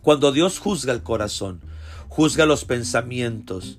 Cuando 0.00 0.32
Dios 0.32 0.58
juzga 0.58 0.92
el 0.92 1.02
corazón, 1.02 1.60
juzga 2.08 2.44
los 2.44 2.64
pensamientos, 2.64 3.78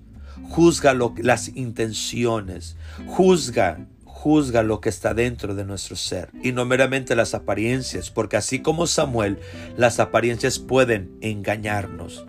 juzga 0.49 0.95
las 1.17 1.49
intenciones, 1.49 2.77
juzga, 3.07 3.85
juzga 4.05 4.63
lo 4.63 4.79
que 4.79 4.89
está 4.89 5.13
dentro 5.13 5.53
de 5.53 5.65
nuestro 5.65 5.95
ser 5.95 6.29
y 6.41 6.53
no 6.53 6.65
meramente 6.65 7.15
las 7.15 7.33
apariencias, 7.33 8.09
porque 8.09 8.37
así 8.37 8.61
como 8.61 8.87
Samuel, 8.87 9.39
las 9.75 9.99
apariencias 9.99 10.59
pueden 10.59 11.11
engañarnos. 11.21 12.25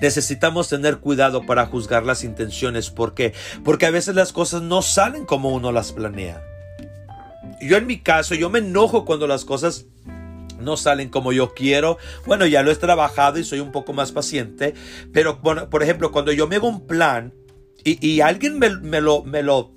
Necesitamos 0.00 0.68
tener 0.68 0.98
cuidado 0.98 1.44
para 1.44 1.66
juzgar 1.66 2.04
las 2.04 2.22
intenciones, 2.22 2.90
¿por 2.90 3.14
qué? 3.14 3.34
Porque 3.64 3.86
a 3.86 3.90
veces 3.90 4.14
las 4.14 4.32
cosas 4.32 4.62
no 4.62 4.80
salen 4.82 5.24
como 5.24 5.50
uno 5.50 5.72
las 5.72 5.92
planea. 5.92 6.40
Yo 7.60 7.76
en 7.76 7.86
mi 7.86 8.00
caso, 8.00 8.34
yo 8.34 8.50
me 8.50 8.58
enojo 8.60 9.04
cuando 9.04 9.26
las 9.26 9.44
cosas 9.44 9.86
no 10.60 10.76
salen 10.76 11.08
como 11.08 11.32
yo 11.32 11.54
quiero. 11.54 11.98
Bueno, 12.26 12.46
ya 12.46 12.62
lo 12.62 12.70
he 12.70 12.76
trabajado 12.76 13.38
y 13.38 13.44
soy 13.44 13.60
un 13.60 13.72
poco 13.72 13.92
más 13.92 14.12
paciente. 14.12 14.74
Pero, 15.12 15.38
bueno, 15.42 15.70
por 15.70 15.82
ejemplo, 15.82 16.12
cuando 16.12 16.32
yo 16.32 16.46
me 16.46 16.56
hago 16.56 16.68
un 16.68 16.86
plan 16.86 17.32
y, 17.84 18.20
alguien 18.20 18.58
me, 18.58 18.70
me, 18.70 19.00
lo, 19.00 19.22
me 19.22 19.42
lo, 19.42 19.72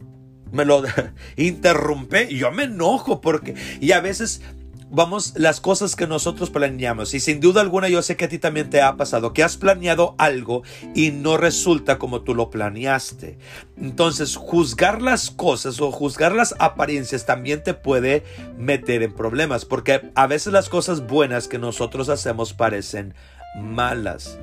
me 0.51 0.65
lo 0.65 0.83
interrumpe, 1.37 2.33
yo 2.33 2.51
me 2.51 2.63
enojo 2.63 3.21
porque, 3.21 3.53
y 3.79 3.91
a 3.91 4.01
veces 4.01 4.41
vamos, 4.89 5.33
las 5.35 5.61
cosas 5.61 5.95
que 5.95 6.07
nosotros 6.07 6.49
planeamos. 6.49 7.13
Y 7.13 7.19
sin 7.19 7.39
duda 7.39 7.61
alguna 7.61 7.89
yo 7.89 8.01
sé 8.01 8.15
que 8.15 8.25
a 8.25 8.29
ti 8.29 8.39
también 8.39 8.69
te 8.69 8.81
ha 8.81 8.97
pasado, 8.97 9.33
que 9.33 9.43
has 9.43 9.57
planeado 9.57 10.15
algo 10.17 10.63
y 10.95 11.11
no 11.11 11.37
resulta 11.37 11.99
como 11.99 12.21
tú 12.21 12.35
lo 12.35 12.49
planeaste. 12.49 13.37
Entonces, 13.77 14.35
juzgar 14.35 15.01
las 15.01 15.31
cosas 15.31 15.79
o 15.81 15.91
juzgar 15.91 16.33
las 16.33 16.55
apariencias 16.59 17.25
también 17.25 17.63
te 17.63 17.73
puede 17.73 18.23
meter 18.57 19.03
en 19.03 19.13
problemas, 19.13 19.65
porque 19.65 20.11
a 20.15 20.27
veces 20.27 20.53
las 20.53 20.69
cosas 20.69 21.05
buenas 21.05 21.47
que 21.47 21.59
nosotros 21.59 22.09
hacemos 22.09 22.53
parecen 22.53 23.13
malas. 23.55 24.37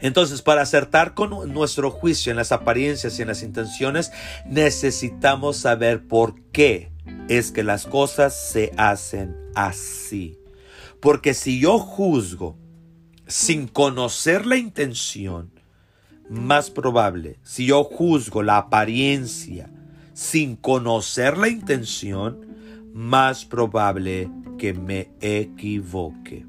Entonces, 0.00 0.42
para 0.42 0.62
acertar 0.62 1.14
con 1.14 1.52
nuestro 1.52 1.90
juicio 1.90 2.30
en 2.30 2.36
las 2.36 2.52
apariencias 2.52 3.18
y 3.18 3.22
en 3.22 3.28
las 3.28 3.42
intenciones, 3.42 4.12
necesitamos 4.44 5.56
saber 5.56 6.06
por 6.06 6.34
qué 6.52 6.90
es 7.28 7.52
que 7.52 7.62
las 7.62 7.86
cosas 7.86 8.50
se 8.50 8.72
hacen 8.76 9.36
así. 9.54 10.38
Porque 11.00 11.34
si 11.34 11.60
yo 11.60 11.78
juzgo 11.78 12.56
sin 13.26 13.68
conocer 13.68 14.46
la 14.46 14.56
intención, 14.56 15.50
más 16.28 16.70
probable, 16.70 17.38
si 17.42 17.66
yo 17.66 17.84
juzgo 17.84 18.42
la 18.42 18.58
apariencia 18.58 19.70
sin 20.12 20.56
conocer 20.56 21.36
la 21.36 21.48
intención, 21.48 22.46
más 22.94 23.44
probable 23.44 24.30
que 24.56 24.72
me 24.72 25.10
equivoque. 25.20 26.46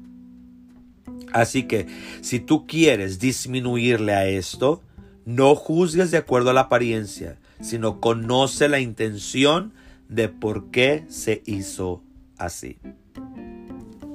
Así 1.32 1.64
que 1.64 1.86
si 2.22 2.40
tú 2.40 2.66
quieres 2.66 3.18
disminuirle 3.18 4.14
a 4.14 4.26
esto, 4.26 4.82
no 5.26 5.54
juzgues 5.54 6.10
de 6.10 6.16
acuerdo 6.16 6.50
a 6.50 6.54
la 6.54 6.62
apariencia, 6.62 7.38
sino 7.60 8.00
conoce 8.00 8.68
la 8.68 8.80
intención 8.80 9.74
de 10.08 10.28
por 10.28 10.70
qué 10.70 11.04
se 11.08 11.42
hizo 11.46 12.02
así. 12.36 12.78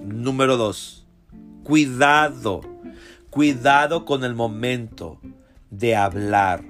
Número 0.03 0.57
dos, 0.57 1.05
cuidado, 1.63 2.61
cuidado 3.29 4.05
con 4.05 4.23
el 4.23 4.35
momento 4.35 5.19
de 5.69 5.95
hablar. 5.95 6.63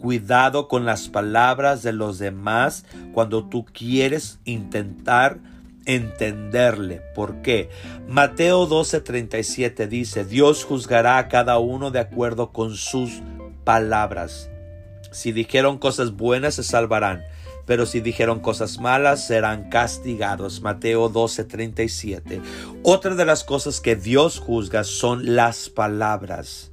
Cuidado 0.00 0.66
con 0.66 0.86
las 0.86 1.08
palabras 1.08 1.82
de 1.82 1.92
los 1.92 2.18
demás 2.18 2.86
cuando 3.12 3.44
tú 3.44 3.66
quieres 3.66 4.40
intentar 4.46 5.38
entenderle. 5.84 7.02
¿Por 7.14 7.42
qué? 7.42 7.68
Mateo 8.08 8.66
12:37 8.66 9.88
dice, 9.88 10.24
Dios 10.24 10.64
juzgará 10.64 11.18
a 11.18 11.28
cada 11.28 11.58
uno 11.58 11.90
de 11.90 11.98
acuerdo 12.00 12.50
con 12.50 12.76
sus 12.76 13.20
palabras. 13.64 14.50
Si 15.10 15.32
dijeron 15.32 15.78
cosas 15.78 16.12
buenas 16.12 16.54
se 16.54 16.62
salvarán, 16.62 17.22
pero 17.70 17.86
si 17.86 18.00
dijeron 18.00 18.40
cosas 18.40 18.80
malas 18.80 19.28
serán 19.28 19.70
castigados. 19.70 20.60
Mateo 20.60 21.08
12:37. 21.08 22.42
Otra 22.82 23.14
de 23.14 23.24
las 23.24 23.44
cosas 23.44 23.80
que 23.80 23.94
Dios 23.94 24.40
juzga 24.40 24.82
son 24.82 25.36
las 25.36 25.68
palabras. 25.68 26.72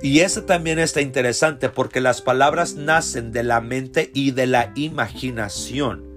Y 0.00 0.20
eso 0.20 0.44
también 0.44 0.78
está 0.78 1.02
interesante 1.02 1.68
porque 1.68 2.00
las 2.00 2.22
palabras 2.22 2.74
nacen 2.74 3.32
de 3.32 3.42
la 3.42 3.60
mente 3.60 4.10
y 4.14 4.30
de 4.30 4.46
la 4.46 4.72
imaginación. 4.76 6.08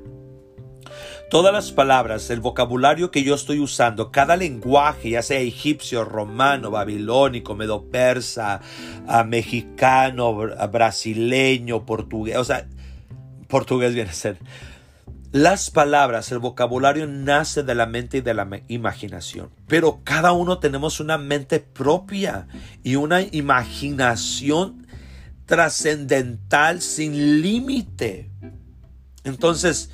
Todas 1.29 1.51
las 1.51 1.73
palabras, 1.73 2.29
el 2.29 2.39
vocabulario 2.39 3.11
que 3.11 3.23
yo 3.23 3.35
estoy 3.35 3.59
usando, 3.59 4.09
cada 4.09 4.37
lenguaje, 4.37 5.09
ya 5.09 5.21
sea 5.21 5.39
egipcio, 5.39 6.05
romano, 6.05 6.71
babilónico, 6.71 7.55
medo 7.55 7.89
persa, 7.89 8.61
ah, 9.05 9.25
mexicano, 9.25 10.33
brasileño, 10.71 11.85
portugués, 11.85 12.37
o 12.37 12.43
sea, 12.45 12.67
portugués 13.53 13.93
viene 13.93 14.09
a 14.09 14.13
ser. 14.13 14.39
Las 15.31 15.69
palabras, 15.69 16.31
el 16.31 16.39
vocabulario 16.39 17.05
nace 17.05 17.61
de 17.61 17.75
la 17.75 17.85
mente 17.85 18.17
y 18.17 18.21
de 18.21 18.33
la 18.33 18.47
imaginación, 18.67 19.51
pero 19.67 20.01
cada 20.03 20.31
uno 20.31 20.57
tenemos 20.57 20.99
una 20.99 21.19
mente 21.19 21.59
propia 21.59 22.47
y 22.83 22.95
una 22.95 23.21
imaginación 23.21 24.87
trascendental 25.45 26.81
sin 26.81 27.43
límite. 27.43 28.31
Entonces, 29.23 29.91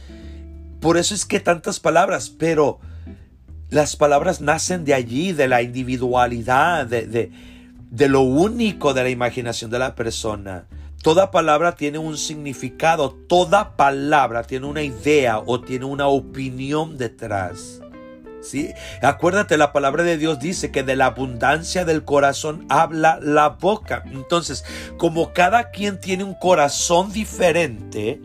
por 0.79 0.95
eso 0.95 1.13
es 1.13 1.25
que 1.25 1.41
tantas 1.41 1.81
palabras, 1.81 2.29
pero 2.29 2.79
las 3.69 3.97
palabras 3.97 4.39
nacen 4.39 4.85
de 4.85 4.93
allí, 4.93 5.33
de 5.33 5.49
la 5.49 5.61
individualidad, 5.61 6.87
de, 6.87 7.07
de, 7.07 7.31
de 7.91 8.07
lo 8.07 8.21
único 8.21 8.93
de 8.93 9.03
la 9.03 9.09
imaginación 9.09 9.69
de 9.69 9.79
la 9.79 9.95
persona. 9.95 10.65
Toda 11.01 11.31
palabra 11.31 11.75
tiene 11.75 11.97
un 11.97 12.17
significado, 12.17 13.11
toda 13.11 13.77
palabra 13.77 14.43
tiene 14.43 14.65
una 14.65 14.83
idea 14.83 15.39
o 15.39 15.61
tiene 15.61 15.85
una 15.85 16.07
opinión 16.07 16.97
detrás. 16.97 17.79
¿Sí? 18.41 18.73
Acuérdate, 19.01 19.57
la 19.57 19.71
palabra 19.71 20.03
de 20.03 20.17
Dios 20.17 20.39
dice 20.39 20.71
que 20.71 20.83
de 20.83 20.97
la 20.97 21.07
abundancia 21.07 21.85
del 21.85 22.03
corazón 22.03 22.65
habla 22.69 23.17
la 23.21 23.49
boca. 23.49 24.03
Entonces, 24.07 24.65
como 24.97 25.31
cada 25.31 25.71
quien 25.71 26.01
tiene 26.01 26.25
un 26.25 26.33
corazón 26.33 27.13
diferente, 27.13 28.19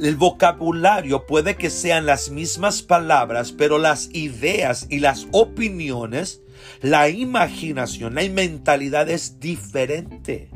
el 0.00 0.16
vocabulario 0.16 1.26
puede 1.26 1.56
que 1.56 1.70
sean 1.70 2.06
las 2.06 2.30
mismas 2.30 2.82
palabras, 2.82 3.52
pero 3.52 3.78
las 3.78 4.08
ideas 4.12 4.86
y 4.90 4.98
las 4.98 5.28
opiniones, 5.30 6.42
la 6.80 7.08
imaginación, 7.08 8.16
la 8.16 8.22
mentalidad 8.28 9.08
es 9.08 9.38
diferente. 9.38 10.50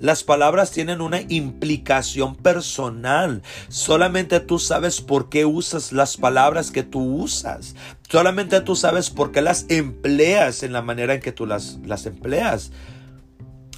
Las 0.00 0.24
palabras 0.24 0.72
tienen 0.72 1.00
una 1.00 1.22
implicación 1.22 2.36
personal. 2.36 3.42
Solamente 3.68 4.40
tú 4.40 4.58
sabes 4.58 5.00
por 5.00 5.28
qué 5.28 5.46
usas 5.46 5.92
las 5.92 6.16
palabras 6.16 6.70
que 6.70 6.82
tú 6.82 7.00
usas. 7.22 7.74
Solamente 8.08 8.60
tú 8.60 8.76
sabes 8.76 9.10
por 9.10 9.32
qué 9.32 9.40
las 9.40 9.66
empleas 9.68 10.62
en 10.62 10.72
la 10.72 10.82
manera 10.82 11.14
en 11.14 11.20
que 11.20 11.32
tú 11.32 11.46
las, 11.46 11.78
las 11.84 12.06
empleas. 12.06 12.72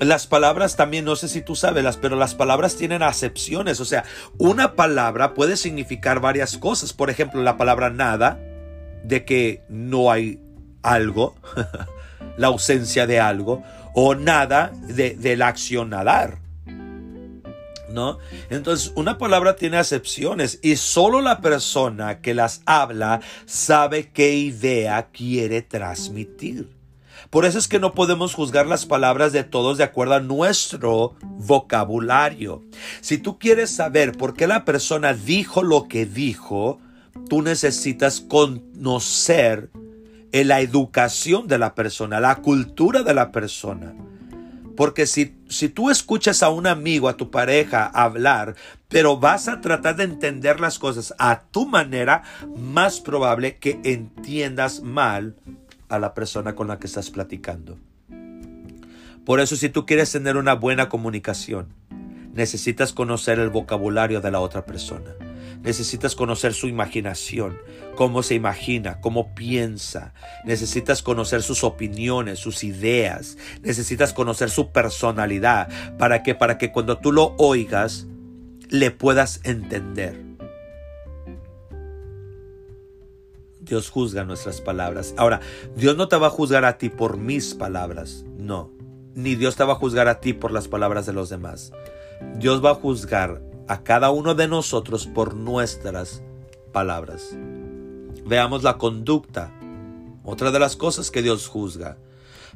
Las 0.00 0.26
palabras 0.26 0.76
también, 0.76 1.04
no 1.04 1.16
sé 1.16 1.28
si 1.28 1.42
tú 1.42 1.56
sabes, 1.56 1.96
pero 1.96 2.16
las 2.16 2.34
palabras 2.34 2.76
tienen 2.76 3.02
acepciones. 3.02 3.80
O 3.80 3.84
sea, 3.84 4.04
una 4.38 4.74
palabra 4.74 5.34
puede 5.34 5.56
significar 5.56 6.20
varias 6.20 6.56
cosas. 6.56 6.92
Por 6.92 7.10
ejemplo, 7.10 7.42
la 7.42 7.56
palabra 7.56 7.90
nada 7.90 8.40
de 9.04 9.24
que 9.24 9.62
no 9.68 10.10
hay 10.10 10.40
algo, 10.82 11.34
la 12.36 12.48
ausencia 12.48 13.06
de 13.06 13.18
algo, 13.18 13.62
o 13.94 14.14
nada 14.14 14.72
de, 14.88 15.14
del 15.14 15.42
accionar. 15.42 16.38
¿No? 17.90 18.18
Entonces, 18.50 18.92
una 18.96 19.16
palabra 19.16 19.56
tiene 19.56 19.78
acepciones 19.78 20.58
y 20.62 20.76
solo 20.76 21.22
la 21.22 21.40
persona 21.40 22.20
que 22.20 22.34
las 22.34 22.60
habla 22.66 23.20
sabe 23.46 24.10
qué 24.10 24.34
idea 24.34 25.08
quiere 25.10 25.62
transmitir. 25.62 26.78
Por 27.30 27.44
eso 27.44 27.58
es 27.58 27.68
que 27.68 27.78
no 27.78 27.92
podemos 27.92 28.34
juzgar 28.34 28.66
las 28.66 28.86
palabras 28.86 29.32
de 29.32 29.44
todos 29.44 29.76
de 29.76 29.84
acuerdo 29.84 30.14
a 30.14 30.20
nuestro 30.20 31.14
vocabulario. 31.22 32.62
Si 33.00 33.18
tú 33.18 33.38
quieres 33.38 33.70
saber 33.70 34.12
por 34.12 34.34
qué 34.34 34.46
la 34.46 34.64
persona 34.64 35.12
dijo 35.12 35.62
lo 35.62 35.88
que 35.88 36.06
dijo, 36.06 36.80
tú 37.28 37.42
necesitas 37.42 38.20
conocer 38.20 39.70
la 40.32 40.60
educación 40.60 41.48
de 41.48 41.58
la 41.58 41.74
persona, 41.74 42.20
la 42.20 42.36
cultura 42.36 43.02
de 43.02 43.14
la 43.14 43.32
persona. 43.32 43.94
Porque 44.76 45.06
si, 45.06 45.36
si 45.48 45.68
tú 45.68 45.90
escuchas 45.90 46.42
a 46.42 46.50
un 46.50 46.66
amigo, 46.66 47.08
a 47.08 47.16
tu 47.16 47.30
pareja 47.30 47.86
hablar, 47.86 48.54
pero 48.88 49.18
vas 49.18 49.48
a 49.48 49.60
tratar 49.60 49.96
de 49.96 50.04
entender 50.04 50.60
las 50.60 50.78
cosas 50.78 51.14
a 51.18 51.40
tu 51.50 51.66
manera, 51.66 52.22
más 52.56 53.00
probable 53.00 53.56
que 53.56 53.80
entiendas 53.82 54.82
mal 54.82 55.34
a 55.88 55.98
la 55.98 56.14
persona 56.14 56.54
con 56.54 56.68
la 56.68 56.78
que 56.78 56.86
estás 56.86 57.10
platicando. 57.10 57.78
Por 59.24 59.40
eso 59.40 59.56
si 59.56 59.68
tú 59.68 59.84
quieres 59.84 60.12
tener 60.12 60.36
una 60.36 60.54
buena 60.54 60.88
comunicación, 60.88 61.68
necesitas 62.32 62.92
conocer 62.92 63.38
el 63.38 63.50
vocabulario 63.50 64.20
de 64.20 64.30
la 64.30 64.40
otra 64.40 64.64
persona. 64.64 65.10
Necesitas 65.62 66.14
conocer 66.14 66.54
su 66.54 66.68
imaginación, 66.68 67.58
cómo 67.96 68.22
se 68.22 68.34
imagina, 68.34 69.00
cómo 69.00 69.34
piensa. 69.34 70.14
Necesitas 70.44 71.02
conocer 71.02 71.42
sus 71.42 71.64
opiniones, 71.64 72.38
sus 72.38 72.64
ideas. 72.64 73.36
Necesitas 73.62 74.12
conocer 74.12 74.50
su 74.50 74.70
personalidad. 74.70 75.68
¿Para 75.98 76.22
que 76.22 76.34
Para 76.34 76.58
que 76.58 76.70
cuando 76.70 76.98
tú 76.98 77.12
lo 77.12 77.34
oigas, 77.38 78.06
le 78.70 78.90
puedas 78.90 79.40
entender. 79.44 80.28
Dios 83.60 83.90
juzga 83.90 84.24
nuestras 84.24 84.60
palabras. 84.60 85.14
Ahora, 85.16 85.40
Dios 85.76 85.96
no 85.96 86.08
te 86.08 86.16
va 86.16 86.28
a 86.28 86.30
juzgar 86.30 86.64
a 86.64 86.78
ti 86.78 86.88
por 86.88 87.18
mis 87.18 87.54
palabras, 87.54 88.24
no. 88.38 88.70
Ni 89.14 89.34
Dios 89.34 89.56
te 89.56 89.64
va 89.64 89.74
a 89.74 89.76
juzgar 89.76 90.08
a 90.08 90.20
ti 90.20 90.32
por 90.32 90.52
las 90.52 90.68
palabras 90.68 91.04
de 91.04 91.12
los 91.12 91.28
demás. 91.28 91.72
Dios 92.36 92.64
va 92.64 92.70
a 92.70 92.74
juzgar 92.74 93.42
a 93.68 93.82
cada 93.82 94.10
uno 94.10 94.34
de 94.34 94.48
nosotros 94.48 95.06
por 95.06 95.34
nuestras 95.34 96.22
palabras. 96.72 97.36
Veamos 98.26 98.62
la 98.62 98.78
conducta. 98.78 99.52
Otra 100.24 100.50
de 100.50 100.58
las 100.58 100.76
cosas 100.76 101.10
que 101.10 101.22
Dios 101.22 101.46
juzga. 101.46 101.96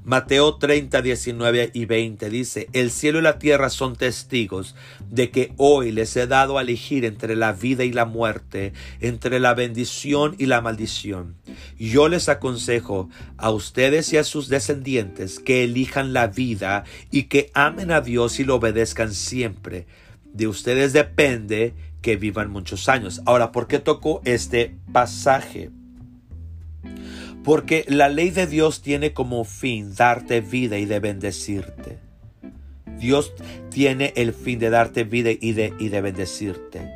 Mateo 0.04 0.56
30, 0.56 1.00
19 1.00 1.70
y 1.74 1.84
20 1.84 2.28
dice, 2.28 2.68
el 2.72 2.90
cielo 2.90 3.20
y 3.20 3.22
la 3.22 3.38
tierra 3.38 3.70
son 3.70 3.94
testigos 3.94 4.74
de 5.08 5.30
que 5.30 5.52
hoy 5.58 5.92
les 5.92 6.16
he 6.16 6.26
dado 6.26 6.58
a 6.58 6.62
elegir 6.62 7.04
entre 7.04 7.36
la 7.36 7.52
vida 7.52 7.84
y 7.84 7.92
la 7.92 8.04
muerte, 8.04 8.72
entre 9.00 9.38
la 9.38 9.54
bendición 9.54 10.34
y 10.38 10.46
la 10.46 10.60
maldición. 10.60 11.36
Yo 11.78 12.08
les 12.08 12.28
aconsejo 12.28 13.10
a 13.36 13.52
ustedes 13.52 14.12
y 14.12 14.16
a 14.16 14.24
sus 14.24 14.48
descendientes 14.48 15.38
que 15.38 15.62
elijan 15.62 16.12
la 16.12 16.26
vida 16.26 16.82
y 17.12 17.24
que 17.24 17.52
amen 17.54 17.92
a 17.92 18.00
Dios 18.00 18.40
y 18.40 18.44
lo 18.44 18.56
obedezcan 18.56 19.14
siempre. 19.14 19.86
De 20.32 20.46
ustedes 20.46 20.92
depende 20.92 21.74
que 22.00 22.16
vivan 22.16 22.50
muchos 22.50 22.88
años. 22.88 23.22
Ahora, 23.26 23.52
¿por 23.52 23.66
qué 23.66 23.78
toco 23.78 24.20
este 24.24 24.76
pasaje? 24.92 25.70
Porque 27.44 27.84
la 27.88 28.08
ley 28.08 28.30
de 28.30 28.46
Dios 28.46 28.82
tiene 28.82 29.12
como 29.12 29.44
fin 29.44 29.94
darte 29.94 30.40
vida 30.40 30.78
y 30.78 30.84
de 30.84 31.00
bendecirte. 31.00 31.98
Dios 32.98 33.32
tiene 33.70 34.12
el 34.16 34.32
fin 34.32 34.58
de 34.58 34.70
darte 34.70 35.04
vida 35.04 35.30
y 35.32 35.52
de, 35.52 35.74
y 35.78 35.88
de 35.88 36.00
bendecirte. 36.00 36.88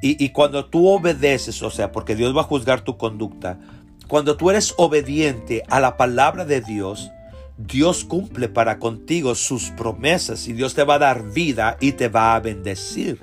Y, 0.00 0.22
y 0.22 0.30
cuando 0.30 0.66
tú 0.66 0.88
obedeces, 0.88 1.62
o 1.62 1.70
sea, 1.70 1.90
porque 1.92 2.14
Dios 2.14 2.36
va 2.36 2.42
a 2.42 2.44
juzgar 2.44 2.82
tu 2.82 2.96
conducta, 2.96 3.58
cuando 4.06 4.36
tú 4.36 4.50
eres 4.50 4.74
obediente 4.76 5.62
a 5.68 5.80
la 5.80 5.96
palabra 5.96 6.44
de 6.44 6.60
Dios, 6.60 7.10
Dios 7.56 8.04
cumple 8.04 8.48
para 8.48 8.78
contigo 8.78 9.34
sus 9.34 9.70
promesas 9.70 10.48
y 10.48 10.52
Dios 10.52 10.74
te 10.74 10.84
va 10.84 10.94
a 10.94 10.98
dar 10.98 11.32
vida 11.32 11.76
y 11.80 11.92
te 11.92 12.08
va 12.08 12.34
a 12.34 12.40
bendecir. 12.40 13.20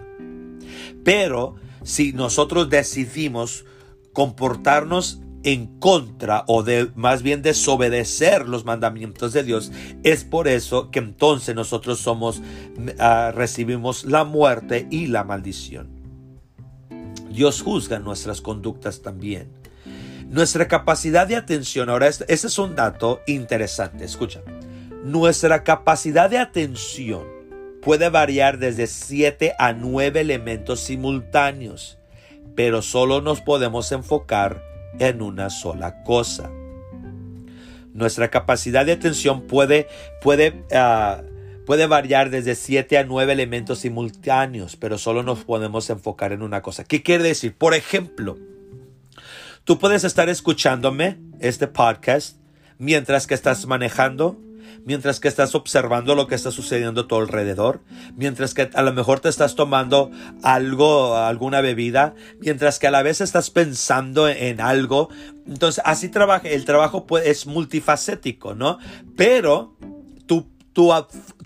Pero 1.03 1.55
si 1.83 2.13
nosotros 2.13 2.69
decidimos 2.69 3.65
comportarnos 4.13 5.21
en 5.43 5.79
contra 5.79 6.43
o 6.47 6.63
de 6.63 6.91
más 6.95 7.23
bien 7.23 7.41
desobedecer 7.41 8.47
los 8.47 8.63
mandamientos 8.63 9.33
de 9.33 9.43
Dios, 9.43 9.71
es 10.03 10.23
por 10.23 10.47
eso 10.47 10.91
que 10.91 10.99
entonces 10.99 11.55
nosotros 11.55 11.99
somos 11.99 12.41
ah, 12.99 13.31
recibimos 13.33 14.05
la 14.05 14.23
muerte 14.23 14.87
y 14.91 15.07
la 15.07 15.23
maldición. 15.23 15.89
Dios 17.31 17.61
juzga 17.61 17.99
nuestras 17.99 18.41
conductas 18.41 19.01
también. 19.01 19.60
Nuestra 20.31 20.69
capacidad 20.69 21.27
de 21.27 21.35
atención, 21.35 21.89
ahora 21.89 22.07
ese 22.07 22.25
es 22.29 22.57
un 22.57 22.73
dato 22.73 23.21
interesante, 23.27 24.05
escucha. 24.05 24.39
Nuestra 25.03 25.65
capacidad 25.65 26.29
de 26.29 26.37
atención 26.37 27.27
puede 27.81 28.07
variar 28.07 28.57
desde 28.57 28.87
7 28.87 29.55
a 29.59 29.73
9 29.73 30.21
elementos 30.21 30.79
simultáneos, 30.79 31.99
pero 32.55 32.81
solo 32.81 33.19
nos 33.19 33.41
podemos 33.41 33.91
enfocar 33.91 34.63
en 34.99 35.21
una 35.21 35.49
sola 35.49 36.01
cosa. 36.03 36.49
Nuestra 37.93 38.29
capacidad 38.29 38.85
de 38.85 38.93
atención 38.93 39.47
puede, 39.47 39.89
puede, 40.21 40.63
ah, 40.73 41.23
puede 41.65 41.87
variar 41.87 42.29
desde 42.29 42.55
7 42.55 42.97
a 42.99 43.03
9 43.03 43.33
elementos 43.33 43.79
simultáneos, 43.79 44.77
pero 44.77 44.97
solo 44.97 45.23
nos 45.23 45.43
podemos 45.43 45.89
enfocar 45.89 46.31
en 46.31 46.41
una 46.41 46.61
cosa. 46.61 46.85
¿Qué 46.85 47.03
quiere 47.03 47.25
decir? 47.25 47.53
Por 47.53 47.73
ejemplo, 47.73 48.37
tú 49.63 49.79
puedes 49.79 50.03
estar 50.03 50.29
escuchándome 50.29 51.19
este 51.39 51.67
podcast 51.67 52.37
mientras 52.77 53.27
que 53.27 53.35
estás 53.35 53.67
manejando, 53.67 54.39
mientras 54.85 55.19
que 55.19 55.27
estás 55.27 55.53
observando 55.53 56.15
lo 56.15 56.27
que 56.27 56.35
está 56.35 56.51
sucediendo 56.51 57.01
a 57.01 57.07
tu 57.07 57.15
alrededor, 57.15 57.83
mientras 58.15 58.53
que 58.53 58.69
a 58.73 58.81
lo 58.81 58.93
mejor 58.93 59.19
te 59.19 59.29
estás 59.29 59.55
tomando 59.55 60.09
algo, 60.41 61.15
alguna 61.15 61.61
bebida, 61.61 62.15
mientras 62.39 62.79
que 62.79 62.87
a 62.87 62.91
la 62.91 63.03
vez 63.03 63.21
estás 63.21 63.51
pensando 63.51 64.27
en 64.27 64.61
algo. 64.61 65.09
Entonces, 65.47 65.83
así 65.85 66.09
trabaja, 66.09 66.47
el 66.47 66.65
trabajo 66.65 67.05
es 67.23 67.45
multifacético, 67.45 68.55
¿no? 68.55 68.79
Pero 69.15 69.77
tu, 70.25 70.49
tu, 70.73 70.91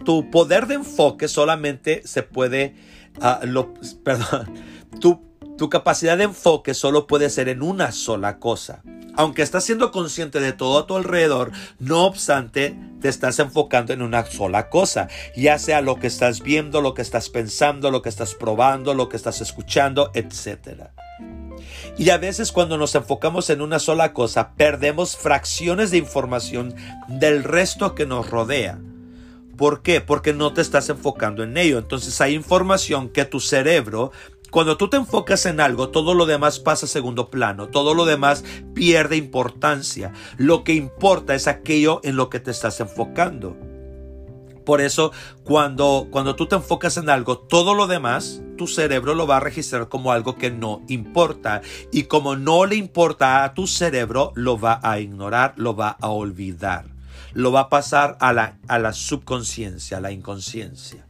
tu 0.05 0.31
poder 0.31 0.67
de 0.67 0.75
enfoque 0.75 1.27
solamente 1.27 2.01
se 2.05 2.23
puede, 2.23 2.75
uh, 3.17 3.45
lo, 3.45 3.73
perdón, 4.03 4.53
tu, 5.01 5.21
tu 5.57 5.69
capacidad 5.69 6.17
de 6.17 6.25
enfoque 6.25 6.73
solo 6.73 7.07
puede 7.07 7.29
ser 7.29 7.49
en 7.49 7.61
una 7.61 7.91
sola 7.91 8.39
cosa 8.39 8.83
aunque 9.15 9.41
estás 9.41 9.63
siendo 9.63 9.91
consciente 9.91 10.39
de 10.39 10.53
todo 10.53 10.79
a 10.79 10.87
tu 10.87 10.95
alrededor, 10.95 11.51
no 11.79 12.05
obstante, 12.05 12.77
te 13.01 13.09
estás 13.09 13.39
enfocando 13.39 13.93
en 13.93 14.01
una 14.01 14.25
sola 14.25 14.69
cosa, 14.69 15.07
ya 15.35 15.57
sea 15.57 15.81
lo 15.81 15.99
que 15.99 16.07
estás 16.07 16.41
viendo, 16.41 16.81
lo 16.81 16.93
que 16.93 17.01
estás 17.01 17.29
pensando, 17.29 17.91
lo 17.91 18.01
que 18.01 18.09
estás 18.09 18.35
probando, 18.35 18.93
lo 18.93 19.09
que 19.09 19.17
estás 19.17 19.41
escuchando, 19.41 20.11
etc. 20.13 20.89
Y 21.97 22.09
a 22.09 22.17
veces 22.17 22.51
cuando 22.51 22.77
nos 22.77 22.95
enfocamos 22.95 23.49
en 23.49 23.61
una 23.61 23.79
sola 23.79 24.13
cosa, 24.13 24.53
perdemos 24.55 25.15
fracciones 25.15 25.91
de 25.91 25.97
información 25.97 26.75
del 27.07 27.43
resto 27.43 27.95
que 27.95 28.05
nos 28.05 28.29
rodea. 28.29 28.79
¿Por 29.55 29.81
qué? 29.81 30.01
Porque 30.01 30.33
no 30.33 30.51
te 30.53 30.59
estás 30.59 30.89
enfocando 30.89 31.41
en 31.41 31.55
ello. 31.55 31.77
Entonces 31.77 32.19
hay 32.19 32.33
información 32.33 33.07
que 33.07 33.23
tu 33.23 33.39
cerebro 33.39 34.11
cuando 34.51 34.77
tú 34.77 34.89
te 34.89 34.97
enfocas 34.97 35.45
en 35.45 35.59
algo, 35.59 35.89
todo 35.89 36.13
lo 36.13 36.25
demás 36.25 36.59
pasa 36.59 36.85
a 36.85 36.89
segundo 36.89 37.29
plano, 37.29 37.67
todo 37.67 37.93
lo 37.93 38.05
demás 38.05 38.43
pierde 38.73 39.17
importancia. 39.17 40.13
Lo 40.37 40.63
que 40.63 40.73
importa 40.73 41.35
es 41.35 41.47
aquello 41.47 41.99
en 42.03 42.15
lo 42.15 42.29
que 42.29 42.39
te 42.39 42.51
estás 42.51 42.79
enfocando. 42.79 43.57
Por 44.65 44.81
eso, 44.81 45.11
cuando, 45.43 46.07
cuando 46.09 46.35
tú 46.35 46.47
te 46.47 46.55
enfocas 46.55 46.97
en 46.97 47.09
algo, 47.09 47.37
todo 47.37 47.75
lo 47.75 47.85
demás, 47.85 48.41
tu 48.57 48.65
cerebro 48.65 49.13
lo 49.13 49.27
va 49.27 49.37
a 49.37 49.41
registrar 49.41 49.89
como 49.89 50.11
algo 50.11 50.37
que 50.37 50.49
no 50.49 50.81
importa. 50.87 51.61
Y 51.91 52.03
como 52.03 52.35
no 52.35 52.65
le 52.65 52.75
importa 52.75 53.43
a 53.43 53.53
tu 53.53 53.67
cerebro, 53.67 54.31
lo 54.35 54.59
va 54.59 54.79
a 54.81 54.99
ignorar, 54.99 55.53
lo 55.57 55.75
va 55.75 55.97
a 56.01 56.09
olvidar. 56.09 56.85
Lo 57.33 57.51
va 57.51 57.61
a 57.61 57.69
pasar 57.69 58.17
a 58.19 58.33
la, 58.33 58.57
a 58.67 58.79
la 58.79 58.93
subconsciencia, 58.93 59.97
a 59.97 60.01
la 60.01 60.11
inconsciencia. 60.11 61.04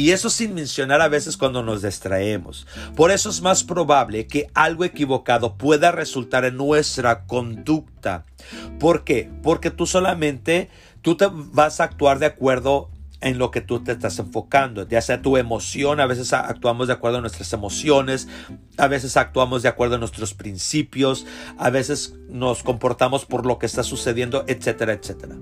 Y 0.00 0.12
eso 0.12 0.30
sin 0.30 0.54
mencionar 0.54 1.02
a 1.02 1.08
veces 1.08 1.36
cuando 1.36 1.62
nos 1.62 1.82
distraemos. 1.82 2.66
Por 2.96 3.10
eso 3.10 3.28
es 3.28 3.42
más 3.42 3.64
probable 3.64 4.26
que 4.26 4.46
algo 4.54 4.86
equivocado 4.86 5.58
pueda 5.58 5.92
resultar 5.92 6.46
en 6.46 6.56
nuestra 6.56 7.26
conducta. 7.26 8.24
¿Por 8.78 9.04
qué? 9.04 9.30
Porque 9.42 9.70
tú 9.70 9.84
solamente, 9.84 10.70
tú 11.02 11.18
te 11.18 11.26
vas 11.30 11.80
a 11.80 11.84
actuar 11.84 12.18
de 12.18 12.24
acuerdo 12.24 12.88
en 13.20 13.36
lo 13.36 13.50
que 13.50 13.60
tú 13.60 13.84
te 13.84 13.92
estás 13.92 14.18
enfocando, 14.18 14.88
ya 14.88 15.02
sea 15.02 15.20
tu 15.20 15.36
emoción, 15.36 16.00
a 16.00 16.06
veces 16.06 16.32
actuamos 16.32 16.86
de 16.86 16.94
acuerdo 16.94 17.18
a 17.18 17.20
nuestras 17.20 17.52
emociones, 17.52 18.26
a 18.78 18.88
veces 18.88 19.18
actuamos 19.18 19.62
de 19.62 19.68
acuerdo 19.68 19.96
a 19.96 19.98
nuestros 19.98 20.32
principios, 20.32 21.26
a 21.58 21.68
veces 21.68 22.14
nos 22.30 22.62
comportamos 22.62 23.26
por 23.26 23.44
lo 23.44 23.58
que 23.58 23.66
está 23.66 23.82
sucediendo, 23.82 24.46
etcétera, 24.48 24.94
etcétera. 24.94 25.36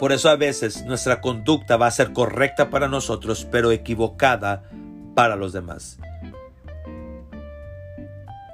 Por 0.00 0.12
eso 0.12 0.30
a 0.30 0.36
veces 0.36 0.86
nuestra 0.86 1.20
conducta 1.20 1.76
va 1.76 1.86
a 1.86 1.90
ser 1.90 2.14
correcta 2.14 2.70
para 2.70 2.88
nosotros, 2.88 3.46
pero 3.50 3.70
equivocada 3.70 4.64
para 5.14 5.36
los 5.36 5.52
demás. 5.52 5.98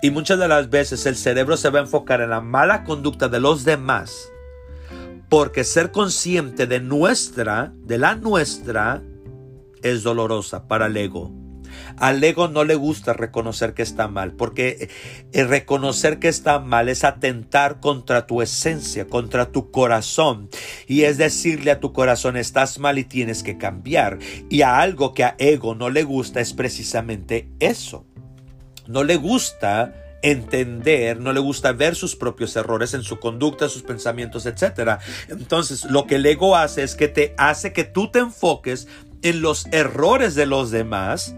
Y 0.03 0.11
muchas 0.11 0.41
de 0.41 0.49
las 0.49 0.71
veces 0.71 1.07
el 1.07 1.15
cerebro 1.15 1.57
se 1.57 1.71
va 1.71 1.79
a 1.79 1.83
enfocar 1.83 2.21
en 2.21 2.31
la 2.31 2.41
mala 2.41 2.83
conducta 2.83 3.29
de 3.29 3.39
los 3.39 3.65
demás, 3.65 4.29
porque 5.29 5.63
ser 5.63 5.93
consciente 5.93 6.67
de 6.67 6.81
nuestra, 6.81 7.73
de 7.77 7.99
la 7.99 8.17
nuestra, 8.17 9.01
es 9.83 10.03
dolorosa 10.03 10.67
para 10.67 10.87
el 10.87 10.97
ego. 10.97 11.46
Al 11.99 12.23
ego 12.23 12.49
no 12.49 12.65
le 12.65 12.75
gusta 12.75 13.13
reconocer 13.13 13.75
que 13.75 13.83
está 13.83 14.09
mal, 14.09 14.33
porque 14.33 14.89
eh, 15.33 15.45
reconocer 15.45 16.19
que 16.19 16.29
está 16.29 16.59
mal 16.59 16.89
es 16.89 17.05
atentar 17.05 17.81
contra 17.81 18.27
tu 18.27 18.43
esencia, 18.43 19.07
contra 19.07 19.53
tu 19.53 19.71
corazón. 19.71 20.49
Y 20.87 21.03
es 21.03 21.19
decirle 21.19 21.71
a 21.71 21.81
tu 21.81 21.93
corazón, 21.93 22.37
estás 22.37 22.79
mal 22.79 22.99
y 22.99 23.05
tienes 23.05 23.43
que 23.43 23.59
cambiar. 23.59 24.19
Y 24.49 24.63
a 24.63 24.81
algo 24.81 25.15
que 25.15 25.25
a 25.25 25.35
ego 25.39 25.75
no 25.75 25.91
le 25.91 26.03
gusta 26.03 26.41
es 26.41 26.53
precisamente 26.53 27.49
eso. 27.61 28.07
No 28.87 29.03
le 29.05 29.17
gusta 29.17 29.95
entender, 30.23 31.21
no 31.21 31.33
le 31.33 31.41
gusta 31.41 31.73
ver 31.73 31.95
sus 31.95 32.17
propios 32.17 32.57
errores 32.57 32.95
en 32.95 33.03
su 33.03 33.19
conducta, 33.19 33.69
sus 33.69 33.83
pensamientos, 33.83 34.47
etc. 34.47 34.99
Entonces, 35.29 35.85
lo 35.85 36.07
que 36.07 36.17
el 36.17 36.27
ego 36.27 36.57
hace 36.57 36.83
es 36.83 36.95
que 36.95 37.09
te 37.09 37.35
hace 37.39 37.73
que 37.73 37.85
tú 37.85 38.11
te 38.11 38.21
enfoques 38.21 38.89
en 39.23 39.41
los 39.41 39.67
errores 39.73 40.35
de 40.35 40.47
los 40.47 40.71
demás 40.71 41.35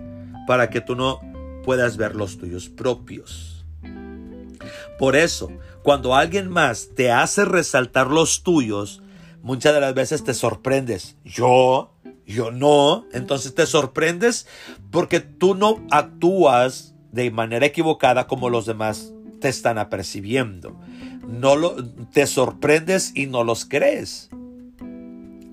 para 0.48 0.70
que 0.70 0.80
tú 0.80 0.96
no 0.96 1.20
puedas 1.62 1.98
ver 1.98 2.16
los 2.16 2.38
tuyos 2.38 2.70
propios. 2.70 3.66
Por 4.98 5.14
eso, 5.14 5.50
cuando 5.82 6.14
alguien 6.14 6.48
más 6.48 6.88
te 6.96 7.12
hace 7.12 7.44
resaltar 7.44 8.06
los 8.06 8.42
tuyos, 8.44 9.02
muchas 9.42 9.74
de 9.74 9.82
las 9.82 9.92
veces 9.92 10.24
te 10.24 10.32
sorprendes. 10.32 11.18
Yo, 11.22 11.92
yo 12.24 12.50
no. 12.50 13.04
Entonces 13.12 13.54
te 13.54 13.66
sorprendes 13.66 14.46
porque 14.90 15.20
tú 15.20 15.54
no 15.54 15.84
actúas 15.90 16.94
de 17.12 17.30
manera 17.30 17.66
equivocada 17.66 18.26
como 18.26 18.48
los 18.48 18.64
demás 18.64 19.12
te 19.42 19.50
están 19.50 19.76
apercibiendo. 19.76 20.80
No 21.26 21.56
lo, 21.56 21.76
te 22.06 22.26
sorprendes 22.26 23.12
y 23.14 23.26
no 23.26 23.44
los 23.44 23.66
crees. 23.66 24.30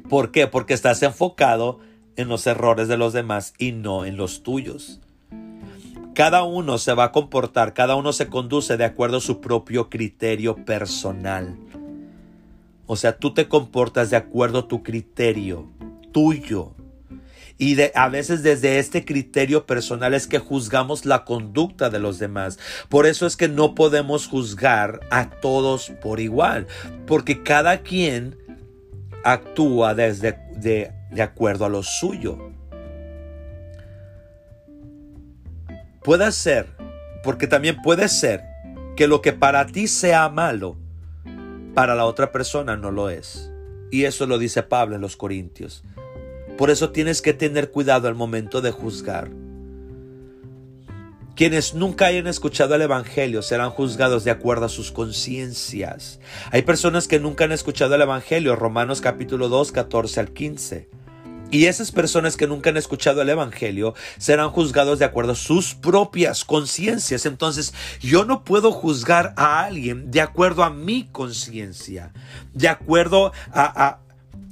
¿Por 0.08 0.31
qué? 0.31 0.47
Porque 0.47 0.73
estás 0.73 1.03
enfocado 1.03 1.81
en 1.81 1.94
los 2.17 2.47
errores 2.47 2.88
de 2.88 2.97
los 2.97 3.13
demás 3.13 3.54
y 3.58 3.71
no 3.71 4.06
en 4.06 4.17
los 4.17 4.43
tuyos. 4.43 5.01
Cada 6.13 6.43
uno 6.43 6.78
se 6.78 6.93
va 6.93 7.06
a 7.06 7.12
comportar, 7.12 7.73
cada 7.73 7.95
uno 7.95 8.13
se 8.13 8.28
conduce 8.28 8.78
de 8.78 8.86
acuerdo 8.86 9.17
a 9.17 9.21
su 9.21 9.41
propio 9.41 9.89
criterio 9.89 10.56
personal. 10.63 11.58
O 12.88 12.95
sea, 12.95 13.17
tú 13.17 13.34
te 13.34 13.47
comportas 13.47 14.10
de 14.12 14.17
acuerdo 14.17 14.60
a 14.60 14.67
tu 14.67 14.82
criterio 14.82 15.67
tuyo. 16.13 16.71
Y 17.58 17.75
de, 17.75 17.91
a 17.95 18.08
veces 18.08 18.43
desde 18.43 18.80
este 18.80 19.04
criterio 19.04 19.65
personal 19.65 20.13
es 20.13 20.28
que 20.28 20.39
juzgamos 20.39 21.06
la 21.06 21.25
conducta 21.25 21.89
de 21.89 21.99
los 21.99 22.19
demás. 22.19 22.60
Por 22.88 23.06
eso 23.06 23.25
es 23.25 23.36
que 23.36 23.49
no 23.49 23.75
podemos 23.75 24.28
juzgar 24.28 25.01
a 25.10 25.30
todos 25.30 25.91
por 26.01 26.21
igual. 26.21 26.67
Porque 27.06 27.43
cada 27.43 27.80
quien 27.80 28.38
actúa 29.25 29.93
desde 29.93 30.38
de, 30.56 30.91
de 31.15 31.23
acuerdo 31.23 31.65
a 31.65 31.69
lo 31.69 31.82
suyo. 31.82 32.51
Puede 36.04 36.32
ser, 36.32 36.67
porque 37.23 37.47
también 37.47 37.82
puede 37.82 38.08
ser 38.10 38.43
que 38.95 39.08
lo 39.08 39.21
que 39.21 39.34
para 39.34 39.65
ti 39.65 39.88
sea 39.88 40.30
malo, 40.30 40.78
para 41.73 41.95
la 41.95 42.06
otra 42.06 42.32
persona 42.32 42.78
no 42.78 42.91
lo 42.91 43.10
es. 43.10 43.51
Y 43.91 44.04
eso 44.04 44.28
lo 44.28 44.38
dice 44.38 44.62
Pablo 44.62 44.95
en 44.95 45.01
los 45.01 45.17
Corintios. 45.17 45.84
Por 46.58 46.69
eso 46.69 46.91
tienes 46.91 47.21
que 47.21 47.34
tener 47.34 47.71
cuidado 47.71 48.08
al 48.08 48.15
momento 48.15 48.62
de 48.62 48.71
juzgar. 48.71 49.30
Quienes 51.36 51.73
nunca 51.73 52.06
hayan 52.06 52.28
escuchado 52.28 52.75
el 52.75 52.82
Evangelio 52.82 53.41
serán 53.41 53.69
juzgados 53.69 54.23
de 54.23 54.32
acuerdo 54.32 54.67
a 54.67 54.69
sus 54.69 54.91
conciencias. 54.91 56.21
Hay 56.51 56.62
personas 56.62 57.10
que 57.10 57.19
nunca 57.19 57.43
han 57.43 57.51
escuchado 57.51 57.95
el 57.95 58.01
Evangelio, 58.01 58.56
Romanos 58.56 59.01
capítulo 59.01 59.49
2, 59.49 59.73
14 59.73 60.19
al 60.21 60.32
15. 60.32 60.89
Y 61.56 61.68
esas 61.68 61.94
personas 61.94 62.36
que 62.36 62.48
nunca 62.48 62.70
han 62.70 62.76
escuchado 62.76 63.22
el 63.22 63.30
Evangelio 63.30 63.94
serán 64.18 64.50
juzgados 64.50 65.00
de 65.00 65.06
acuerdo 65.06 65.32
a 65.32 65.36
sus 65.36 65.74
propias 65.74 66.44
conciencias. 66.44 67.26
Entonces 67.26 67.74
yo 68.02 68.26
no 68.26 68.44
puedo 68.44 68.74
juzgar 68.74 69.34
a 69.38 69.63
alguien 69.63 70.12
de 70.12 70.20
acuerdo 70.20 70.65
a 70.65 70.70
mi 70.70 71.06
conciencia, 71.06 72.12
de 72.54 72.68
acuerdo 72.68 73.32
a, 73.54 73.86
a, 73.86 74.00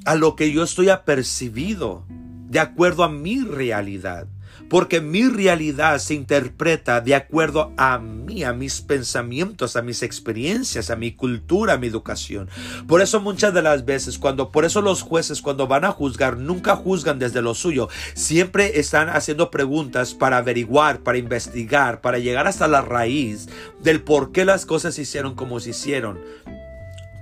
a, 0.05 0.15
lo 0.15 0.37
que 0.37 0.53
yo 0.53 0.63
estoy 0.63 0.87
apercibido, 0.87 2.05
de 2.07 2.61
acuerdo 2.61 3.03
a 3.03 3.09
mi 3.09 3.41
realidad 3.41 4.27
porque 4.69 5.01
mi 5.01 5.27
realidad 5.27 5.99
se 5.99 6.13
interpreta 6.13 7.01
de 7.01 7.15
acuerdo 7.15 7.71
a 7.77 7.99
mí, 7.99 8.43
a 8.43 8.53
mis 8.53 8.81
pensamientos, 8.81 9.75
a 9.75 9.81
mis 9.81 10.03
experiencias, 10.03 10.89
a 10.89 10.95
mi 10.95 11.13
cultura, 11.13 11.73
a 11.73 11.77
mi 11.77 11.87
educación. 11.87 12.49
Por 12.87 13.01
eso 13.01 13.19
muchas 13.19 13.53
de 13.53 13.61
las 13.61 13.85
veces, 13.85 14.17
cuando, 14.17 14.51
por 14.51 14.65
eso 14.65 14.81
los 14.81 15.01
jueces 15.01 15.41
cuando 15.41 15.67
van 15.67 15.85
a 15.85 15.91
juzgar, 15.91 16.37
nunca 16.37 16.75
juzgan 16.75 17.19
desde 17.19 17.41
lo 17.41 17.53
suyo, 17.53 17.89
siempre 18.13 18.79
están 18.79 19.09
haciendo 19.09 19.51
preguntas 19.51 20.13
para 20.13 20.37
averiguar, 20.37 20.99
para 20.99 21.17
investigar, 21.17 22.01
para 22.01 22.19
llegar 22.19 22.47
hasta 22.47 22.67
la 22.67 22.81
raíz 22.81 23.49
del 23.81 24.01
por 24.01 24.31
qué 24.31 24.45
las 24.45 24.65
cosas 24.65 24.95
se 24.95 25.03
hicieron 25.03 25.35
como 25.35 25.59
se 25.59 25.71
hicieron. 25.71 26.19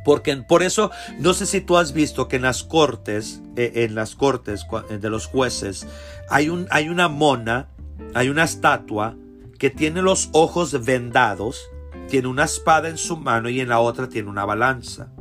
Porque 0.03 0.35
por 0.37 0.63
eso, 0.63 0.91
no 1.19 1.33
sé 1.33 1.45
si 1.45 1.61
tú 1.61 1.77
has 1.77 1.93
visto 1.93 2.27
que 2.27 2.37
en 2.37 2.41
las 2.43 2.63
cortes, 2.63 3.41
eh, 3.55 3.71
en 3.75 3.95
las 3.95 4.15
cortes 4.15 4.65
de 4.89 5.09
los 5.09 5.27
jueces, 5.27 5.87
hay, 6.29 6.49
un, 6.49 6.67
hay 6.71 6.89
una 6.89 7.07
mona, 7.07 7.69
hay 8.13 8.29
una 8.29 8.43
estatua 8.43 9.15
que 9.59 9.69
tiene 9.69 10.01
los 10.01 10.29
ojos 10.31 10.83
vendados, 10.83 11.69
tiene 12.09 12.27
una 12.27 12.45
espada 12.45 12.89
en 12.89 12.97
su 12.97 13.15
mano 13.17 13.47
y 13.49 13.61
en 13.61 13.69
la 13.69 13.79
otra 13.79 14.09
tiene 14.09 14.29
una 14.29 14.45
balanza. 14.45 15.11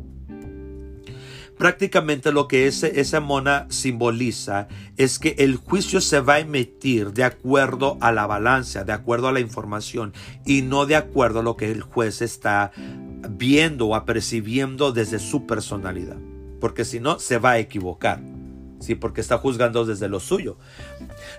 Prácticamente 1.60 2.32
lo 2.32 2.48
que 2.48 2.66
ese, 2.66 3.02
esa 3.02 3.20
mona 3.20 3.66
simboliza 3.68 4.66
es 4.96 5.18
que 5.18 5.34
el 5.40 5.56
juicio 5.56 6.00
se 6.00 6.20
va 6.20 6.36
a 6.36 6.38
emitir 6.38 7.12
de 7.12 7.22
acuerdo 7.22 7.98
a 8.00 8.12
la 8.12 8.26
balanza, 8.26 8.84
de 8.84 8.94
acuerdo 8.94 9.28
a 9.28 9.32
la 9.32 9.40
información 9.40 10.14
y 10.46 10.62
no 10.62 10.86
de 10.86 10.96
acuerdo 10.96 11.40
a 11.40 11.42
lo 11.42 11.58
que 11.58 11.70
el 11.70 11.82
juez 11.82 12.22
está 12.22 12.72
viendo 13.40 13.86
o 13.86 13.94
apercibiendo 13.96 14.92
desde 14.92 15.18
su 15.18 15.46
personalidad. 15.46 16.18
Porque 16.60 16.84
si 16.84 17.00
no, 17.00 17.18
se 17.18 17.38
va 17.38 17.52
a 17.52 17.58
equivocar. 17.58 18.20
Sí, 18.80 18.94
porque 18.94 19.20
está 19.20 19.38
juzgando 19.38 19.84
desde 19.84 20.08
lo 20.08 20.20
suyo. 20.20 20.58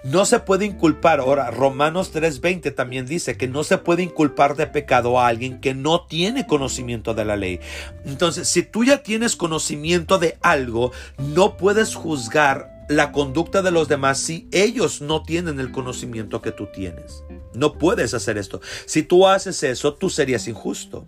No 0.04 0.26
se 0.26 0.40
puede 0.40 0.66
inculpar. 0.66 1.20
Ahora, 1.20 1.50
Romanos 1.52 2.12
3:20 2.12 2.74
también 2.74 3.06
dice 3.06 3.38
que 3.38 3.48
no 3.48 3.64
se 3.64 3.78
puede 3.78 4.04
inculpar 4.04 4.56
de 4.56 4.68
pecado 4.68 5.20
a 5.20 5.28
alguien 5.28 5.60
que 5.60 5.74
no 5.74 6.06
tiene 6.06 6.46
conocimiento 6.46 7.14
de 7.14 7.26
la 7.26 7.36
ley. 7.36 7.60
Entonces, 8.06 8.48
si 8.48 8.64
tú 8.64 8.84
ya 8.84 9.02
tienes 9.04 9.36
conocimiento 9.36 10.18
de 10.18 10.38
algo, 10.42 10.92
no 11.18 11.58
puedes 11.58 11.96
juzgar 11.96 12.86
la 12.90 13.12
conducta 13.12 13.62
de 13.62 13.72
los 13.72 13.88
demás 13.88 14.20
si 14.20 14.48
ellos 14.52 15.02
no 15.02 15.24
tienen 15.24 15.60
el 15.60 15.72
conocimiento 15.72 16.42
que 16.42 16.52
tú 16.52 16.68
tienes. 16.74 17.24
No 17.54 17.74
puedes 17.74 18.14
hacer 18.14 18.38
esto. 18.38 18.60
Si 18.86 19.04
tú 19.04 19.28
haces 19.28 19.64
eso, 19.64 19.94
tú 19.94 20.10
serías 20.10 20.48
injusto. 20.48 21.08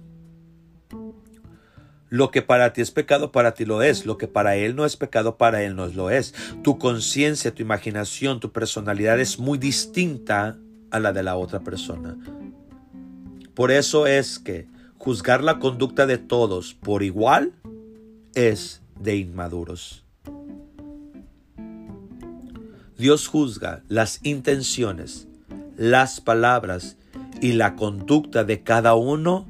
Lo 2.14 2.30
que 2.30 2.44
para 2.44 2.74
ti 2.74 2.82
es 2.82 2.92
pecado, 2.92 3.32
para 3.32 3.56
ti 3.56 3.66
lo 3.66 3.82
es. 3.82 4.06
Lo 4.06 4.20
que 4.20 4.28
para 4.28 4.56
él 4.56 4.76
no 4.76 4.86
es 4.86 4.98
pecado, 4.98 5.36
para 5.36 5.64
él 5.64 5.76
no 5.76 5.88
lo 5.88 6.12
es. 6.12 6.36
Tu 6.62 6.78
conciencia, 6.78 7.56
tu 7.56 7.64
imaginación, 7.64 8.40
tu 8.40 8.52
personalidad 8.52 9.20
es 9.20 9.40
muy 9.40 9.58
distinta 9.58 10.56
a 10.92 11.00
la 11.00 11.12
de 11.12 11.24
la 11.24 11.36
otra 11.36 11.62
persona. 11.62 12.16
Por 13.56 13.72
eso 13.72 14.06
es 14.06 14.38
que 14.38 14.68
juzgar 15.00 15.44
la 15.44 15.58
conducta 15.58 16.06
de 16.06 16.20
todos 16.20 16.76
por 16.76 17.02
igual 17.02 17.54
es 18.36 18.84
de 19.00 19.16
inmaduros. 19.16 20.06
Dios 22.96 23.26
juzga 23.26 23.82
las 23.88 24.20
intenciones, 24.22 25.28
las 25.78 26.22
palabras 26.22 26.96
y 27.42 27.54
la 27.54 27.76
conducta 27.76 28.44
de 28.44 28.62
cada 28.62 28.94
uno 28.94 29.48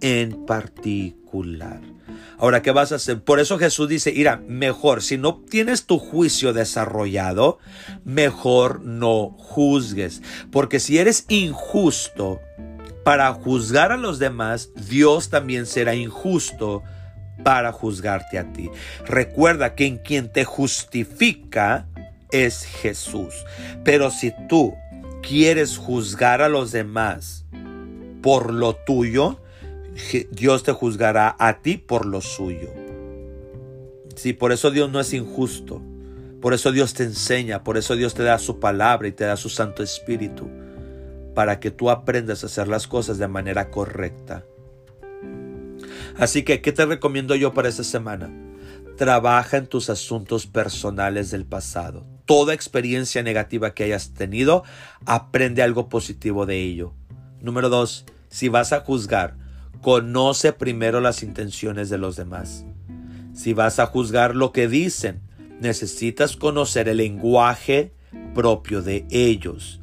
en 0.00 0.46
particular. 0.46 1.93
Ahora, 2.38 2.62
¿qué 2.62 2.70
vas 2.70 2.92
a 2.92 2.96
hacer? 2.96 3.22
Por 3.22 3.40
eso 3.40 3.58
Jesús 3.58 3.88
dice, 3.88 4.12
mira, 4.14 4.42
mejor, 4.46 5.02
si 5.02 5.18
no 5.18 5.42
tienes 5.48 5.86
tu 5.86 5.98
juicio 5.98 6.52
desarrollado, 6.52 7.58
mejor 8.04 8.80
no 8.80 9.30
juzgues. 9.38 10.22
Porque 10.50 10.80
si 10.80 10.98
eres 10.98 11.26
injusto 11.28 12.40
para 13.04 13.32
juzgar 13.32 13.92
a 13.92 13.96
los 13.96 14.18
demás, 14.18 14.70
Dios 14.74 15.30
también 15.30 15.66
será 15.66 15.94
injusto 15.94 16.82
para 17.42 17.72
juzgarte 17.72 18.38
a 18.38 18.52
ti. 18.52 18.70
Recuerda 19.04 19.74
que 19.74 19.86
en 19.86 19.98
quien 19.98 20.32
te 20.32 20.44
justifica 20.44 21.86
es 22.30 22.64
Jesús. 22.64 23.34
Pero 23.84 24.10
si 24.10 24.32
tú 24.48 24.74
quieres 25.22 25.78
juzgar 25.78 26.42
a 26.42 26.48
los 26.48 26.72
demás 26.72 27.44
por 28.22 28.52
lo 28.52 28.74
tuyo, 28.74 29.40
Dios 30.30 30.62
te 30.62 30.72
juzgará 30.72 31.36
a 31.38 31.60
ti 31.62 31.76
por 31.76 32.06
lo 32.06 32.20
suyo. 32.20 32.70
Sí, 34.16 34.32
por 34.32 34.52
eso 34.52 34.70
Dios 34.70 34.90
no 34.90 35.00
es 35.00 35.12
injusto. 35.12 35.82
Por 36.44 36.52
eso 36.52 36.72
Dios 36.72 36.92
te 36.92 37.04
enseña, 37.04 37.64
por 37.64 37.78
eso 37.78 37.96
Dios 37.96 38.12
te 38.12 38.22
da 38.22 38.38
su 38.38 38.60
palabra 38.60 39.08
y 39.08 39.12
te 39.12 39.24
da 39.24 39.34
su 39.34 39.48
Santo 39.48 39.82
Espíritu, 39.82 40.46
para 41.34 41.58
que 41.58 41.70
tú 41.70 41.88
aprendas 41.88 42.42
a 42.42 42.48
hacer 42.48 42.68
las 42.68 42.86
cosas 42.86 43.16
de 43.16 43.28
manera 43.28 43.70
correcta. 43.70 44.44
Así 46.18 46.42
que, 46.42 46.60
¿qué 46.60 46.70
te 46.70 46.84
recomiendo 46.84 47.34
yo 47.34 47.54
para 47.54 47.70
esta 47.70 47.82
semana? 47.82 48.30
Trabaja 48.98 49.56
en 49.56 49.66
tus 49.66 49.88
asuntos 49.88 50.46
personales 50.46 51.30
del 51.30 51.46
pasado. 51.46 52.04
Toda 52.26 52.52
experiencia 52.52 53.22
negativa 53.22 53.72
que 53.72 53.84
hayas 53.84 54.12
tenido, 54.12 54.64
aprende 55.06 55.62
algo 55.62 55.88
positivo 55.88 56.44
de 56.44 56.60
ello. 56.60 56.92
Número 57.40 57.70
dos, 57.70 58.04
si 58.28 58.50
vas 58.50 58.74
a 58.74 58.80
juzgar, 58.80 59.36
conoce 59.84 60.54
primero 60.54 61.02
las 61.02 61.22
intenciones 61.22 61.90
de 61.90 61.98
los 61.98 62.16
demás. 62.16 62.64
Si 63.34 63.52
vas 63.52 63.78
a 63.78 63.84
juzgar 63.84 64.34
lo 64.34 64.50
que 64.50 64.66
dicen, 64.66 65.20
necesitas 65.60 66.38
conocer 66.38 66.88
el 66.88 66.96
lenguaje 66.96 67.92
propio 68.32 68.80
de 68.80 69.06
ellos. 69.10 69.82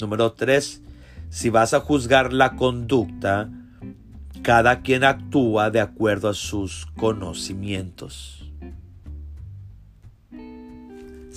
Número 0.00 0.34
tres, 0.34 0.82
si 1.30 1.50
vas 1.50 1.74
a 1.74 1.80
juzgar 1.80 2.32
la 2.32 2.54
conducta, 2.54 3.50
cada 4.42 4.82
quien 4.82 5.02
actúa 5.02 5.70
de 5.70 5.80
acuerdo 5.80 6.28
a 6.28 6.34
sus 6.34 6.86
conocimientos. 6.96 8.49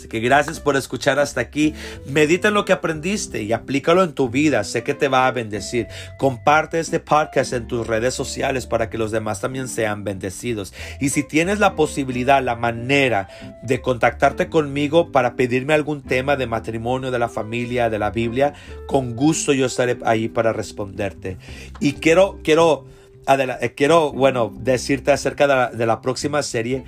Así 0.03 0.09
que 0.09 0.19
gracias 0.19 0.59
por 0.59 0.75
escuchar 0.75 1.17
hasta 1.17 1.39
aquí. 1.39 1.73
Medita 2.05 2.49
en 2.49 2.55
lo 2.55 2.65
que 2.65 2.73
aprendiste 2.73 3.41
y 3.41 3.53
aplícalo 3.53 4.03
en 4.03 4.11
tu 4.11 4.29
vida. 4.29 4.65
Sé 4.65 4.83
que 4.83 4.93
te 4.93 5.07
va 5.07 5.27
a 5.27 5.31
bendecir. 5.31 5.87
Comparte 6.17 6.81
este 6.81 6.99
podcast 6.99 7.53
en 7.53 7.67
tus 7.67 7.87
redes 7.87 8.13
sociales 8.13 8.67
para 8.67 8.89
que 8.89 8.97
los 8.97 9.11
demás 9.11 9.39
también 9.39 9.69
sean 9.69 10.03
bendecidos. 10.03 10.73
Y 10.99 11.07
si 11.07 11.23
tienes 11.23 11.59
la 11.59 11.75
posibilidad, 11.75 12.43
la 12.43 12.57
manera 12.57 13.29
de 13.61 13.79
contactarte 13.79 14.49
conmigo 14.49 15.13
para 15.13 15.37
pedirme 15.37 15.73
algún 15.73 16.01
tema 16.01 16.35
de 16.35 16.47
matrimonio, 16.47 17.09
de 17.09 17.19
la 17.19 17.29
familia, 17.29 17.89
de 17.89 17.99
la 17.99 18.11
Biblia, 18.11 18.55
con 18.87 19.15
gusto 19.15 19.53
yo 19.53 19.67
estaré 19.67 19.99
ahí 20.03 20.27
para 20.27 20.51
responderte. 20.51 21.37
Y 21.79 21.93
quiero, 21.93 22.41
quiero, 22.43 22.83
eh, 23.25 23.73
quiero, 23.73 24.11
bueno, 24.11 24.51
decirte 24.53 25.13
acerca 25.13 25.47
de 25.47 25.55
la, 25.55 25.71
de 25.71 25.85
la 25.85 26.01
próxima 26.01 26.43
serie 26.43 26.83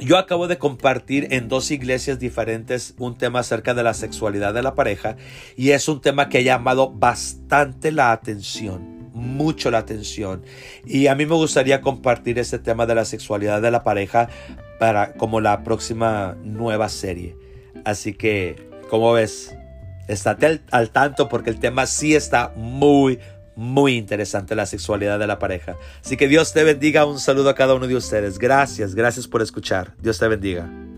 yo 0.00 0.18
acabo 0.18 0.48
de 0.48 0.58
compartir 0.58 1.28
en 1.30 1.48
dos 1.48 1.70
iglesias 1.70 2.18
diferentes 2.18 2.94
un 2.98 3.16
tema 3.16 3.40
acerca 3.40 3.74
de 3.74 3.82
la 3.82 3.94
sexualidad 3.94 4.54
de 4.54 4.62
la 4.62 4.74
pareja 4.74 5.16
y 5.56 5.70
es 5.70 5.88
un 5.88 6.00
tema 6.00 6.28
que 6.28 6.38
ha 6.38 6.42
llamado 6.42 6.90
bastante 6.90 7.92
la 7.92 8.12
atención, 8.12 9.10
mucho 9.12 9.70
la 9.70 9.78
atención. 9.78 10.42
Y 10.86 11.06
a 11.06 11.14
mí 11.14 11.26
me 11.26 11.34
gustaría 11.34 11.80
compartir 11.80 12.38
ese 12.38 12.58
tema 12.58 12.86
de 12.86 12.94
la 12.94 13.04
sexualidad 13.04 13.62
de 13.62 13.70
la 13.70 13.82
pareja 13.84 14.28
para 14.78 15.14
como 15.14 15.40
la 15.40 15.62
próxima 15.62 16.36
nueva 16.42 16.88
serie. 16.88 17.36
Así 17.84 18.14
que, 18.14 18.56
como 18.88 19.12
ves, 19.12 19.54
estate 20.08 20.46
al, 20.46 20.62
al 20.70 20.90
tanto 20.90 21.28
porque 21.28 21.50
el 21.50 21.60
tema 21.60 21.86
sí 21.86 22.14
está 22.14 22.52
muy, 22.56 23.18
muy 23.56 23.96
interesante 23.96 24.54
la 24.54 24.66
sexualidad 24.66 25.18
de 25.18 25.26
la 25.26 25.38
pareja. 25.38 25.76
Así 26.04 26.16
que 26.16 26.28
Dios 26.28 26.52
te 26.52 26.64
bendiga. 26.64 27.04
Un 27.04 27.18
saludo 27.18 27.50
a 27.50 27.54
cada 27.54 27.74
uno 27.74 27.86
de 27.86 27.96
ustedes. 27.96 28.38
Gracias, 28.38 28.94
gracias 28.94 29.26
por 29.28 29.42
escuchar. 29.42 29.94
Dios 30.00 30.18
te 30.18 30.28
bendiga. 30.28 30.89